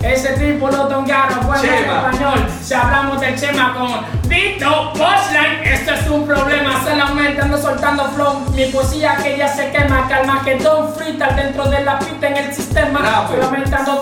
ese 0.00 0.30
tipo 0.34 0.68
lo 0.68 0.88
tongaron, 0.88 1.46
bueno 1.46 1.62
en 1.62 1.84
español. 1.84 2.46
Si 2.62 2.74
hablamos 2.74 3.20
del 3.20 3.38
Chema 3.38 3.74
con 3.74 4.28
Vito 4.28 4.92
Bossline, 4.92 5.64
esto 5.64 5.94
es 5.94 6.08
un 6.08 6.26
problema. 6.26 6.82
Solamente 6.84 7.40
ando 7.40 7.58
soltando 7.58 8.04
flow. 8.10 8.40
Mi 8.54 8.66
poesía 8.66 9.16
que 9.16 9.36
ya 9.36 9.48
se 9.48 9.70
quema, 9.70 10.06
calma 10.08 10.42
que 10.44 10.56
Don 10.56 10.94
Freestyle 10.94 11.34
dentro 11.34 11.66
de 11.68 11.82
la 11.82 11.98
pista 11.98 12.28
en 12.28 12.36
el 12.36 12.54
sistema. 12.54 13.26
Solamente 13.28 13.74
ando 13.74 13.95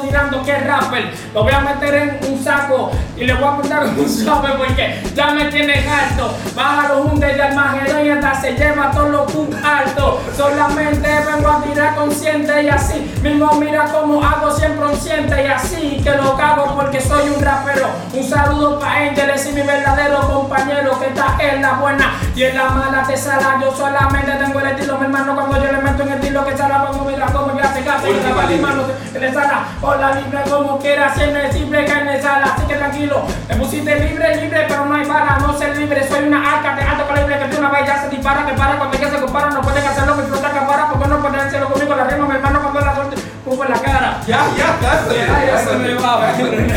que 0.44 0.57
rapper. 0.59 1.12
Lo 1.33 1.42
voy 1.42 1.52
a 1.52 1.61
meter 1.61 1.94
en 1.94 2.33
un 2.33 2.42
saco 2.42 2.90
y 3.16 3.24
le 3.24 3.35
voy 3.35 3.44
a 3.44 3.52
apuntar 3.52 3.85
un 3.87 4.09
suave 4.24 4.50
porque 4.57 5.02
ya 5.14 5.30
me 5.33 5.46
tiene 5.46 5.74
harto. 5.88 6.35
Baja 6.54 6.88
los 6.88 7.07
hundes 7.07 7.37
de 7.37 7.42
Armagedón 7.42 8.07
y 8.07 8.11
hasta 8.11 8.40
se 8.40 8.52
lleva 8.52 8.90
todos 8.90 9.11
los 9.11 9.33
puntos 9.33 9.61
altos. 9.64 10.20
Solamente 10.37 11.09
vengo 11.09 11.48
a 11.48 11.62
tirar 11.62 11.94
consciente 11.94 12.62
y 12.62 12.68
así 12.68 13.14
mismo 13.22 13.52
mira 13.54 13.85
cómo 13.92 14.22
hago 14.22 14.50
siempre 14.50 14.87
consciente 14.87 15.42
y 15.42 15.46
así 15.46 16.00
que 16.02 16.11
lo 16.11 16.37
cago 16.37 16.74
porque 16.76 17.00
soy 17.00 17.28
un 17.30 17.42
rapero. 17.42 17.88
Un 18.12 18.24
saludo 18.24 18.78
para 18.78 19.09
Ángeles 19.09 19.46
y 19.46 19.52
mi 19.52 19.62
verdadero 19.62 20.20
compañero 20.28 20.98
que 20.98 21.07
está 21.07 21.37
en 21.40 21.62
la 21.62 21.74
buena 21.74 22.14
y 22.35 22.42
en 22.44 22.57
la 22.57 22.64
mala 22.70 23.04
te 23.07 23.16
sala. 23.16 23.59
Yo 23.61 23.74
solamente 23.74 24.33
tengo 24.33 24.61
el 24.61 24.66
estilo, 24.66 24.98
mi 24.98 25.04
hermano, 25.04 25.35
cuando 25.35 25.64
yo 25.64 25.72
le 25.72 25.78
meto 25.78 26.02
en 26.02 26.09
el 26.09 26.14
estilo 26.14 26.44
que 26.44 26.57
sala, 26.57 26.87
como 26.87 27.04
mira 27.04 27.26
como 27.26 27.59
yo 27.59 27.64
hace 27.64 27.83
gato 27.83 28.09
y 28.09 28.14
la 28.14 28.62
mano 28.62 28.83
que 29.12 29.18
le 29.18 29.33
sala 29.33 29.64
por 29.80 29.98
la 29.98 30.12
como 30.42 30.79
quiera, 30.79 31.14
siempre 31.14 31.53
simple 31.53 31.85
que 31.85 31.92
el 31.92 32.23
sala. 32.23 32.55
Así 32.55 32.66
que 32.66 32.75
tranquilo, 32.75 33.23
me 33.49 33.57
pusiste 33.57 34.01
libre, 34.01 34.37
libre, 34.37 34.64
pero 34.68 34.87
no 34.87 34.94
hay 34.94 35.07
bala, 35.07 35.38
no 35.40 35.57
ser 35.57 35.77
libre. 35.77 36.07
Soy 36.09 36.27
una 36.27 36.57
arca 36.57 36.75
de 36.75 36.83
alto 36.83 37.07
calibre 37.07 37.38
que 37.38 37.49
de 37.49 37.59
una 37.59 37.70
vez 37.70 37.87
ya 37.87 38.03
se 38.03 38.09
dispara, 38.09 38.47
que 38.47 38.53
para 38.55 38.77
cuando 38.77 38.99
ya 38.99 39.11
se 39.11 39.20
compara, 39.20 39.51
no 39.51 39.61
pueden 39.61 39.87
hacerlo, 39.87 40.16
mi 40.16 40.23
flota 40.25 40.51
que 40.51 40.61
para, 40.66 40.88
porque 40.88 41.09
no 41.09 41.20
pueden 41.20 41.40
hacerlo 41.40 41.68
conmigo, 41.68 41.94
la 41.94 42.05
rima, 42.05 42.27
mi 42.27 42.35
hermano, 42.35 42.61
cuando 42.62 42.81
la 42.81 42.94
suerte, 42.94 43.16
pongo 43.44 43.64
en 43.64 43.70
la 43.70 43.79
cara. 43.81 44.20
Ya, 44.27 44.47
ya, 44.57 44.79
cásate. 44.81 45.14
Ya, 45.16 45.47
ya 45.47 45.59
se 45.59 45.77
me 45.77 45.94
va, 45.94 46.35
Señores, 46.37 46.73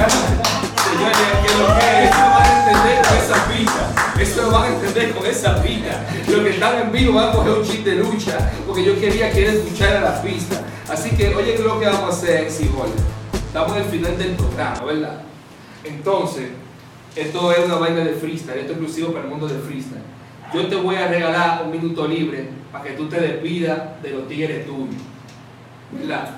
que 1.44 1.58
lo 1.58 1.80
que 1.80 2.04
eso 2.06 2.30
van 2.30 2.44
a 2.44 2.70
entender 2.70 3.02
con 3.06 3.18
esa 3.18 3.46
pista. 3.46 4.22
Eso 4.22 4.42
lo 4.42 4.52
van 4.52 4.64
a 4.64 4.68
entender 4.68 5.12
con 5.14 5.26
esa 5.26 5.62
pista. 5.62 5.92
Los 6.28 6.42
que 6.42 6.50
están 6.50 6.78
en 6.80 6.92
vivo 6.92 7.14
van 7.14 7.30
a 7.30 7.32
coger 7.32 7.54
un 7.54 7.64
chip 7.64 7.86
de 7.86 7.96
lucha. 7.96 8.38
Porque 8.66 8.84
yo 8.84 9.00
quería 9.00 9.32
que 9.32 9.48
él 9.48 9.58
escuchara 9.58 10.02
la 10.02 10.22
pista. 10.22 10.62
Así 10.90 11.12
que, 11.12 11.36
oye, 11.36 11.58
lo 11.60 11.80
que 11.80 11.86
vamos 11.86 12.16
a 12.16 12.18
hacer, 12.18 12.50
si 12.50 12.70
Estamos 13.58 13.76
en 13.76 13.84
el 13.86 13.90
final 13.90 14.18
del 14.20 14.36
programa, 14.36 14.84
¿verdad? 14.86 15.22
Entonces, 15.84 16.50
esto 17.16 17.52
es 17.52 17.66
una 17.66 17.78
vaina 17.78 18.04
de 18.04 18.14
freestyle. 18.14 18.60
Esto 18.60 18.74
es 18.74 18.78
exclusivo 18.78 19.14
para 19.14 19.24
el 19.24 19.32
mundo 19.32 19.48
de 19.48 19.60
freestyle. 19.60 20.04
Yo 20.54 20.68
te 20.68 20.76
voy 20.76 20.96
a 20.96 21.08
regalar 21.08 21.64
un 21.66 21.72
minuto 21.72 22.08
libre 22.08 22.50
para 22.72 22.84
que 22.84 22.92
tú 22.92 23.10
te 23.10 23.20
despidas 23.20 24.00
de 24.04 24.12
los 24.12 24.28
tigres 24.28 24.64
tuyos. 24.64 25.02
¿Verdad? 25.92 26.36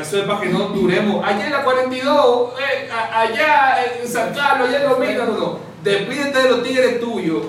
Eso 0.00 0.20
es 0.20 0.24
para 0.24 0.40
que 0.40 0.48
no 0.48 0.68
duremos. 0.68 1.22
Allá 1.22 1.44
en 1.44 1.52
la 1.52 1.62
42, 1.62 2.52
eh, 2.58 2.88
allá 2.90 3.76
en 4.00 4.08
San 4.08 4.32
Carlos, 4.32 4.70
allá 4.70 4.82
en 4.82 4.88
Lomita, 4.88 5.26
no, 5.26 5.32
no. 5.36 5.58
Despídete 5.84 6.38
de 6.38 6.48
los 6.48 6.62
tigres 6.62 7.00
tuyos 7.00 7.42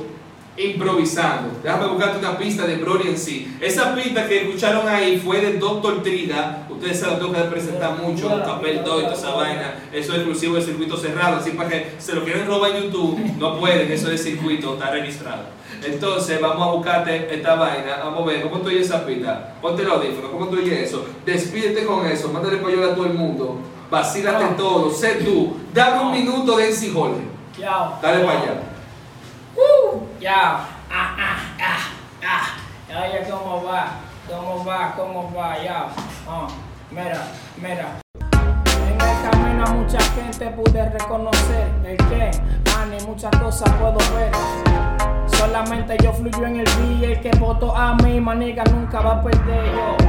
improvisando. 0.57 1.59
Déjame 1.63 1.87
buscarte 1.87 2.19
una 2.19 2.37
pista 2.37 2.65
de 2.65 2.75
Broly 2.77 3.09
en 3.09 3.17
sí. 3.17 3.57
Esa 3.59 3.95
pista 3.95 4.27
que 4.27 4.43
escucharon 4.43 4.87
ahí 4.87 5.19
fue 5.19 5.41
de 5.41 5.57
Doctor 5.57 6.03
Triga. 6.03 6.67
Ustedes 6.69 6.99
se 6.99 7.07
la 7.07 7.19
que 7.19 7.49
presentar 7.49 7.97
mucho, 7.97 8.29
papel 8.43 8.81
2 8.83 9.01
y 9.01 9.03
toda 9.03 9.15
esa 9.15 9.31
vaina. 9.31 9.75
Eso 9.91 10.11
es 10.11 10.19
exclusivo 10.19 10.55
del 10.55 10.63
circuito 10.63 10.97
cerrado. 10.97 11.37
Así 11.37 11.51
para 11.51 11.69
que 11.69 11.93
se 11.97 12.13
lo 12.13 12.23
quieren 12.23 12.45
robar 12.45 12.75
en 12.75 12.83
YouTube, 12.83 13.19
no 13.37 13.59
pueden. 13.59 13.91
Eso 13.91 14.11
es 14.11 14.23
circuito, 14.23 14.73
está 14.73 14.91
registrado. 14.91 15.43
Entonces 15.83 16.39
vamos 16.39 16.67
a 16.67 16.71
buscarte 16.71 17.33
esta 17.33 17.55
vaina. 17.55 17.97
Vamos 18.03 18.23
a 18.23 18.25
ver 18.25 18.41
cómo 18.43 18.57
tú 18.57 18.67
oyes 18.67 18.87
esa 18.87 19.05
pista. 19.05 19.55
Ponte 19.61 19.81
el 19.81 19.89
audífono, 19.89 20.31
cómo 20.31 20.47
tú 20.47 20.57
oyes 20.57 20.89
eso. 20.89 21.05
Despídete 21.25 21.85
con 21.85 22.05
eso. 22.05 22.29
Mándale 22.29 22.57
pollo 22.57 22.91
a 22.91 22.95
todo 22.95 23.05
el 23.05 23.13
mundo. 23.13 23.57
Vacílate 23.89 24.45
todo. 24.55 24.91
Sé 24.91 25.15
tú. 25.25 25.57
Dame 25.73 26.03
un 26.03 26.11
minuto 26.11 26.57
de 26.57 26.69
NC 26.69 26.93
Jorge. 26.93 27.21
Dale 28.01 28.23
para 28.23 28.39
allá. 28.39 28.72
Ya, 30.23 30.55
ah, 30.88 31.15
ah, 31.19 31.38
ah, 31.59 31.83
ah. 32.23 32.45
Ya, 32.88 33.12
ya, 33.12 33.29
cómo 33.29 33.62
va, 33.62 33.99
cómo 34.25 34.63
va, 34.63 34.95
cómo 34.95 35.29
va, 35.36 35.62
ya. 35.62 35.88
Ah, 36.25 36.47
mira, 36.89 37.27
mira. 37.57 37.99
En 38.88 39.01
el 39.01 39.15
camino 39.29 39.65
a 39.65 39.69
mucha 39.71 39.99
gente 40.15 40.49
pude 40.51 40.89
reconocer 40.91 41.67
el 41.83 41.97
que, 41.97 42.31
ni 42.89 43.05
muchas 43.05 43.36
cosas 43.36 43.69
puedo 43.73 43.97
ver. 44.15 44.31
Solamente 45.27 45.97
yo 46.01 46.13
fluyo 46.13 46.45
en 46.45 46.62
el 46.62 46.65
día, 46.88 47.09
el 47.09 47.19
que 47.19 47.31
votó 47.38 47.75
a 47.75 47.93
mí, 47.95 48.21
maniga, 48.21 48.63
nunca 48.71 49.01
va 49.01 49.15
a 49.15 49.23
perder. 49.23 50.02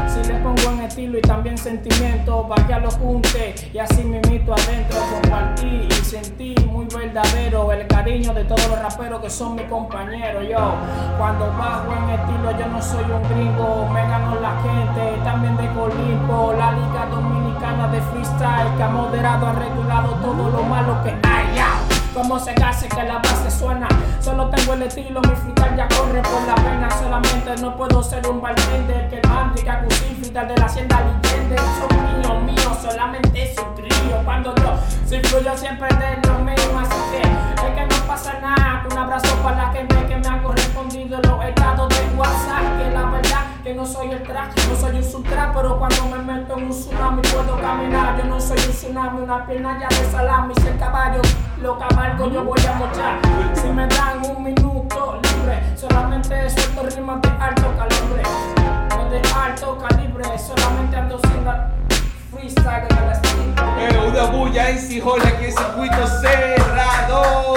Y 1.12 1.20
también 1.20 1.58
sentimiento, 1.58 2.48
para 2.48 2.66
que 2.66 2.80
lo 2.80 2.90
junte 2.90 3.54
y 3.72 3.78
así 3.78 4.02
me 4.04 4.20
mito 4.30 4.54
adentro. 4.54 4.98
Compartí 5.20 5.86
y 5.88 5.92
sentí 6.04 6.54
muy 6.66 6.86
verdadero 6.86 7.70
el 7.72 7.86
cariño 7.86 8.32
de 8.32 8.44
todos 8.44 8.66
los 8.68 8.78
raperos 8.80 9.20
que 9.20 9.28
son 9.28 9.54
mis 9.54 9.66
compañeros. 9.66 10.44
Yo, 10.48 10.74
cuando 11.18 11.46
bajo 11.58 11.92
en 11.92 12.10
estilo, 12.10 12.58
yo 12.58 12.66
no 12.68 12.82
soy 12.82 13.04
un 13.04 13.22
gringo, 13.28 13.88
me 13.92 14.00
gano 14.00 14.40
la 14.40 14.56
gente, 14.62 15.20
también 15.24 15.56
de 15.58 15.68
Colimpo, 15.74 16.54
la 16.58 16.72
Liga 16.72 17.06
Dominicana 17.10 17.88
de 17.88 18.00
Freestyle, 18.00 18.76
que 18.76 18.82
ha 18.82 18.88
moderado, 18.88 19.46
ha 19.46 19.52
regulado 19.52 20.08
todo 20.22 20.50
lo 20.50 20.62
malo 20.62 21.02
que 21.04 21.10
hay. 21.10 21.83
Como 22.14 22.38
se 22.38 22.52
hace 22.52 22.88
que 22.88 23.02
la 23.02 23.18
base 23.18 23.50
suena. 23.50 23.88
Solo 24.20 24.48
tengo 24.48 24.74
el 24.74 24.82
estilo, 24.82 25.20
mi 25.20 25.34
freestyle 25.34 25.76
ya 25.76 25.88
corre 25.88 26.22
por 26.22 26.42
la 26.46 26.54
pena. 26.54 26.88
Solamente 26.90 27.56
no 27.60 27.76
puedo 27.76 28.02
ser 28.04 28.24
un 28.28 28.40
bartender 28.40 29.10
que 29.10 29.16
el 29.16 29.92
freestyle 29.92 30.48
de 30.48 30.56
la 30.56 30.66
hacienda 30.66 31.00
Leyende. 31.00 31.56
Son 31.58 32.20
míos, 32.20 32.42
míos, 32.44 32.78
solamente 32.80 33.42
es 33.42 33.58
Cuando 34.24 34.54
yo 34.56 34.78
si 35.04 35.20
fluyo 35.20 35.56
siempre 35.56 35.88
de 35.88 36.28
lo 36.28 36.38
mismo, 36.38 36.80
así 36.80 36.96
que 37.10 37.20
es 37.20 37.74
que 37.74 37.86
no 37.86 38.06
pasa 38.06 38.38
nada. 38.40 38.84
Un 38.90 38.98
abrazo 38.98 39.36
para 39.42 39.56
la 39.56 39.72
gente 39.72 39.94
que 40.06 40.16
me 40.16 40.28
ha 40.28 40.42
correspondido 40.42 41.20
los 41.20 41.44
estados 41.44 41.88
de 41.90 42.16
WhatsApp. 42.16 42.78
Que 42.78 42.90
la 42.90 43.04
verdad 43.10 43.40
que 43.62 43.74
no 43.74 43.84
soy 43.84 44.10
el 44.12 44.22
track, 44.22 44.56
no 44.68 44.76
soy 44.76 44.96
un 44.96 45.04
subtrap, 45.04 45.54
pero 45.54 45.78
cuando 45.78 46.06
me 46.06 46.18
meto 46.18 46.56
en 46.56 46.64
un 46.64 46.70
tsunami 46.70 47.22
puedo 47.22 47.60
caminar. 47.60 48.16
Yo 48.16 48.24
no 48.24 48.40
soy 48.40 48.58
un 48.58 48.72
tsunami, 48.72 49.20
una 49.20 49.46
pierna 49.46 49.78
ya 49.78 49.88
de 49.88 50.10
salami. 50.10 50.54
Si 50.60 50.68
el 50.68 50.78
caballo 50.78 51.20
lo 51.60 51.78
cabalgo, 51.78 52.30
yo 52.30 52.44
voy 52.44 52.60
a 52.66 52.72
mochar. 52.72 53.18
Si 53.54 53.68
me 53.68 53.86
dan 53.86 54.24
un 54.24 54.42
minuto 54.42 55.20
libre, 55.22 55.62
solamente 55.76 56.48
suelto 56.48 56.82
rimas 56.96 57.20
de 57.20 57.28
alto 57.28 57.72
calibre. 57.76 58.22
No 58.88 59.10
de 59.10 59.20
alto 59.34 59.78
calibre, 59.78 60.24
solamente 60.38 60.96
ando 60.96 61.18
sin 61.18 61.44
la 61.44 61.70
estilo. 62.46 63.78
Eh, 63.78 64.08
una 64.08 64.24
bulla 64.30 64.70
en 64.70 64.76
aquí 64.76 65.44
en 65.44 65.52
circuito 65.52 66.06
cerrado. 66.20 67.54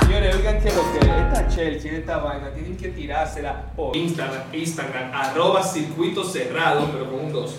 Señores, 0.00 0.36
oigan 0.36 0.60
que 0.60 0.70
lo 0.72 0.82
que 0.92 0.98
esta 0.98 1.48
Chelsea, 1.48 1.92
esta 1.92 2.18
vaina, 2.18 2.50
tienen 2.52 2.76
que 2.76 2.88
tirársela 2.88 3.62
por 3.76 3.96
Instagram, 3.96 4.42
Instagram, 4.52 5.10
arroba 5.14 5.62
circuito 5.62 6.24
cerrado, 6.24 6.88
pero 6.92 7.10
con 7.10 7.20
un 7.26 7.32
2. 7.32 7.56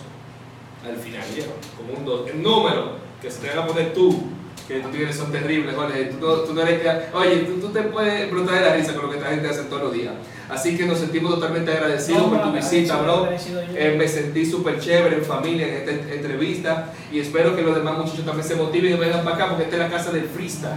Al 0.88 0.96
final, 0.98 1.22
viejo, 1.34 1.52
con 1.78 1.98
un 1.98 2.06
2. 2.06 2.30
El 2.30 2.44
número 2.44 2.92
que 3.22 3.32
se 3.32 3.40
te 3.42 3.50
van 3.56 3.60
a 3.60 3.68
poner 3.68 3.94
tú, 3.94 4.24
que 4.68 4.80
tus 4.80 4.92
tigres 4.92 5.16
son 5.16 5.32
terribles, 5.32 5.76
Jorge. 5.76 6.06
Tú, 6.06 6.26
no- 6.26 6.36
tú 6.42 6.54
no 6.54 6.62
eres 6.62 6.82
que- 6.82 7.16
Oye, 7.18 7.38
tú, 7.38 7.60
tú 7.60 7.70
te 7.70 7.82
puedes 7.84 8.22
explotar 8.22 8.56
de 8.56 8.62
la 8.70 8.76
risa 8.76 8.94
con 8.94 9.04
lo 9.06 9.10
que 9.12 9.18
esta 9.18 9.30
gente 9.30 9.50
hace 9.50 9.64
todos 9.64 9.84
los 9.84 9.94
días. 9.94 10.14
Así 10.50 10.78
que 10.78 10.86
nos 10.86 11.00
sentimos 11.00 11.34
totalmente 11.36 11.72
agradecidos 11.72 12.22
No, 12.24 12.30
por 12.30 12.44
tu 12.44 12.52
visita, 12.52 12.98
bro. 12.98 13.28
Eh, 13.76 13.96
me 13.98 14.08
sentí 14.08 14.46
súper 14.46 14.80
chévere 14.80 15.18
en 15.18 15.24
familia 15.26 15.68
en 15.68 15.74
esta 15.76 15.92
entrevista 16.14 16.88
y 17.12 17.20
espero 17.20 17.56
que 17.56 17.62
los 17.62 17.76
demás 17.76 17.98
muchachos 17.98 18.26
también 18.26 18.48
se 18.48 18.56
motiven 18.56 18.94
y 18.94 18.98
vengan 18.98 19.24
para 19.24 19.36
acá 19.36 19.48
porque 19.50 19.64
esta 19.64 19.76
es 19.78 19.82
la 19.82 19.90
casa 19.90 20.12
del 20.12 20.26
freestyle. 20.26 20.72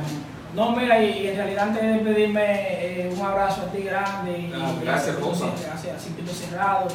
No, 0.55 0.75
mira, 0.75 1.03
y, 1.03 1.25
y 1.25 1.27
en 1.29 1.37
realidad 1.37 1.65
antes 1.69 1.83
de 1.83 1.89
despedirme, 1.89 2.43
eh, 2.45 3.13
un 3.15 3.21
abrazo 3.25 3.63
a 3.63 3.73
ti 3.73 3.83
grande. 3.83 4.31
Y, 4.39 4.53
Ah, 4.55 4.73
y 4.81 4.85
gracias, 4.85 5.21
Rosa. 5.21 5.47
Gracias, 5.63 5.97
a 5.97 5.99
Circuito 5.99 6.33
Cerrado. 6.33 6.89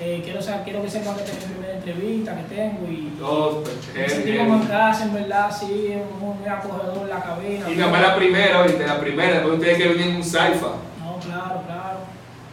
Eh, 0.00 0.20
quiero, 0.22 0.40
sa- 0.40 0.62
quiero 0.62 0.80
que 0.82 0.88
sepan 0.88 1.16
que 1.16 1.24
esta 1.24 1.36
es 1.36 1.48
mi 1.48 1.54
primera 1.54 1.74
entrevista 1.78 2.36
que 2.36 2.54
tengo 2.54 2.86
y 2.88 3.12
Oh, 3.20 3.62
pues, 3.64 3.74
me 3.96 4.08
sentí 4.08 4.30
heavy, 4.30 4.38
como 4.46 4.62
en 4.62 4.68
casa, 4.68 5.04
en 5.06 5.14
verdad, 5.14 5.50
sí, 5.58 5.92
muy, 6.20 6.34
muy 6.38 6.48
acogedor 6.48 7.08
la 7.08 7.20
cabina. 7.20 7.68
Y 7.68 7.74
nada 7.74 7.90
más 7.90 8.02
la 8.02 8.14
primera, 8.16 8.60
oíste, 8.62 8.86
la 8.86 9.00
primera, 9.00 9.32
después 9.32 9.54
ustedes 9.54 9.78
que 9.78 9.88
vienen 9.88 10.08
en 10.10 10.16
un 10.16 10.24
saifa. 10.24 10.66
No, 11.00 11.18
claro, 11.18 11.62
claro. 11.66 11.97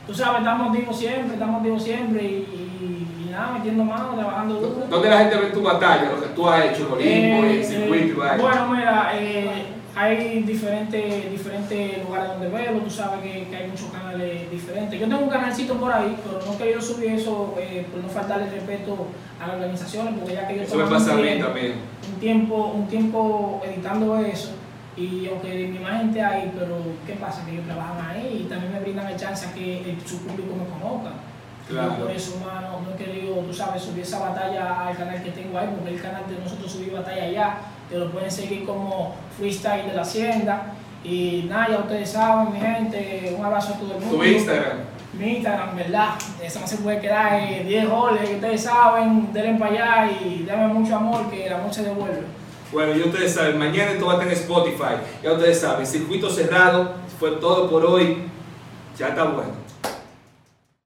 Tú 0.07 0.13
sabes, 0.13 0.39
estamos 0.39 0.71
vivos 0.71 0.97
siempre, 0.97 1.33
estamos 1.33 1.63
vivos 1.63 1.83
siempre 1.83 2.23
y, 2.23 2.27
y- 2.27 3.25
y 3.27 3.29
nada, 3.31 3.53
metiendo 3.53 3.83
mano, 3.83 4.13
trabajando 4.15 4.55
duro. 4.55 4.85
¿Dónde 4.89 5.09
la 5.09 5.17
gente 5.19 5.35
ve 5.37 5.47
tu 5.47 5.61
batalla, 5.63 6.11
lo 6.11 6.21
que 6.21 6.27
tú 6.35 6.47
has 6.47 6.65
hecho, 6.65 6.85
en 6.85 6.93
Olimpo, 6.93 7.45
Eh, 7.47 7.57
en 7.57 7.63
circuito 7.65 8.25
eh? 8.25 8.37
Bueno, 8.39 8.67
mira, 8.69 9.11
eh, 9.15 9.65
hay 9.95 10.43
diferentes, 10.43 11.31
diferentes 11.31 12.03
lugares 12.03 12.27
donde 12.29 12.49
verlo, 12.49 12.79
tú 12.81 12.89
sabes 12.91 13.19
que, 13.21 13.47
que 13.49 13.55
hay 13.55 13.67
muchos 13.67 13.87
canales 13.89 14.51
diferentes. 14.51 14.99
Yo 14.99 15.07
tengo 15.07 15.23
un 15.23 15.29
canalcito 15.29 15.73
por 15.75 15.91
ahí, 15.91 16.15
pero 16.23 16.45
no 16.45 16.53
he 16.53 16.57
querido 16.57 16.81
subir 16.81 17.11
eso 17.13 17.55
eh, 17.59 17.87
por 17.91 18.03
no 18.03 18.09
faltarle 18.09 18.49
respeto 18.51 19.07
a 19.41 19.47
las 19.47 19.55
organizaciones, 19.55 20.13
porque 20.19 20.33
ya 20.35 20.47
que 20.47 20.55
yo 20.57 20.61
Eso 20.63 20.77
me 20.77 20.83
pasa 20.85 21.13
a 21.13 21.15
mí 21.15 21.39
también. 21.41 21.73
un 22.13 22.19
tiempo, 22.19 22.71
un 22.75 22.87
tiempo 22.87 23.61
editando 23.65 24.19
eso 24.19 24.51
y 24.97 25.27
aunque 25.29 25.67
mi 25.67 25.77
imagen 25.77 26.07
esté 26.09 26.21
ahí, 26.23 26.51
pero 26.57 26.77
¿qué 27.05 27.13
pasa? 27.13 27.45
Que 27.45 27.51
ellos 27.53 27.65
trabajan 27.65 28.05
ahí 28.09 28.43
y 28.45 28.49
también 28.49 28.71
me 28.73 28.79
brindan 28.79 29.07
el 29.07 29.17
chance 29.17 29.45
a 29.47 29.53
que 29.53 29.81
el- 29.91 30.07
su 30.07 30.19
público 30.25 30.53
me 30.55 30.65
conozca. 30.65 31.11
Claro. 31.67 31.95
Yo 31.97 32.05
por 32.05 32.11
eso, 32.15 32.39
mano, 32.45 32.79
no 32.85 32.93
he 32.93 32.95
querido, 32.95 33.35
tú 33.37 33.53
sabes, 33.53 33.81
subir 33.81 34.03
esa 34.03 34.19
batalla 34.19 34.87
al 34.87 34.95
canal 34.95 35.21
que 35.23 35.31
tengo 35.31 35.57
ahí, 35.57 35.67
porque 35.75 35.95
el 35.95 36.01
canal 36.01 36.23
de 36.29 36.37
nosotros 36.43 36.71
subir 36.71 36.93
batalla 36.93 37.23
allá, 37.23 37.57
que 37.89 37.97
lo 37.97 38.11
pueden 38.11 38.29
seguir 38.31 38.65
como 38.65 39.15
Freestyle 39.37 39.87
de 39.87 39.93
la 39.95 40.01
Hacienda. 40.03 40.73
Y 41.03 41.45
nada, 41.49 41.67
ya 41.69 41.77
ustedes 41.79 42.09
saben, 42.11 42.53
mi 42.53 42.59
gente, 42.59 43.35
un 43.37 43.45
abrazo 43.45 43.73
a 43.73 43.77
todo 43.77 43.93
el 43.95 43.99
mundo. 44.01 44.17
Tu 44.17 44.23
Instagram. 44.23 44.77
Mi 45.13 45.37
Instagram, 45.37 45.75
¿verdad? 45.75 46.09
Eso 46.43 46.59
no 46.59 46.67
se 46.67 46.77
puede 46.77 46.99
quedar 46.99 47.33
en 47.41 47.67
10 47.67 47.89
goles, 47.89 48.27
que 48.29 48.35
ustedes 48.35 48.61
saben, 48.63 49.31
denle 49.33 49.59
para 49.59 49.71
allá 50.03 50.11
y 50.11 50.43
denme 50.43 50.67
mucho 50.67 50.95
amor, 50.95 51.29
que 51.29 51.47
el 51.47 51.53
amor 51.53 51.73
se 51.73 51.83
devuelve. 51.83 52.23
Bueno, 52.71 52.95
ya 52.95 53.05
ustedes 53.05 53.33
saben, 53.33 53.57
mañana 53.57 53.91
esto 53.91 54.05
va 54.05 54.13
a 54.13 54.15
estar 54.15 54.27
en 54.27 54.37
Spotify. 54.37 54.95
Ya 55.23 55.33
ustedes 55.33 55.59
saben, 55.59 55.85
circuito 55.85 56.29
cerrado, 56.29 56.95
fue 57.19 57.31
todo 57.31 57.69
por 57.69 57.85
hoy. 57.85 58.23
Ya 58.97 59.09
está 59.09 59.23
bueno. 59.25 59.64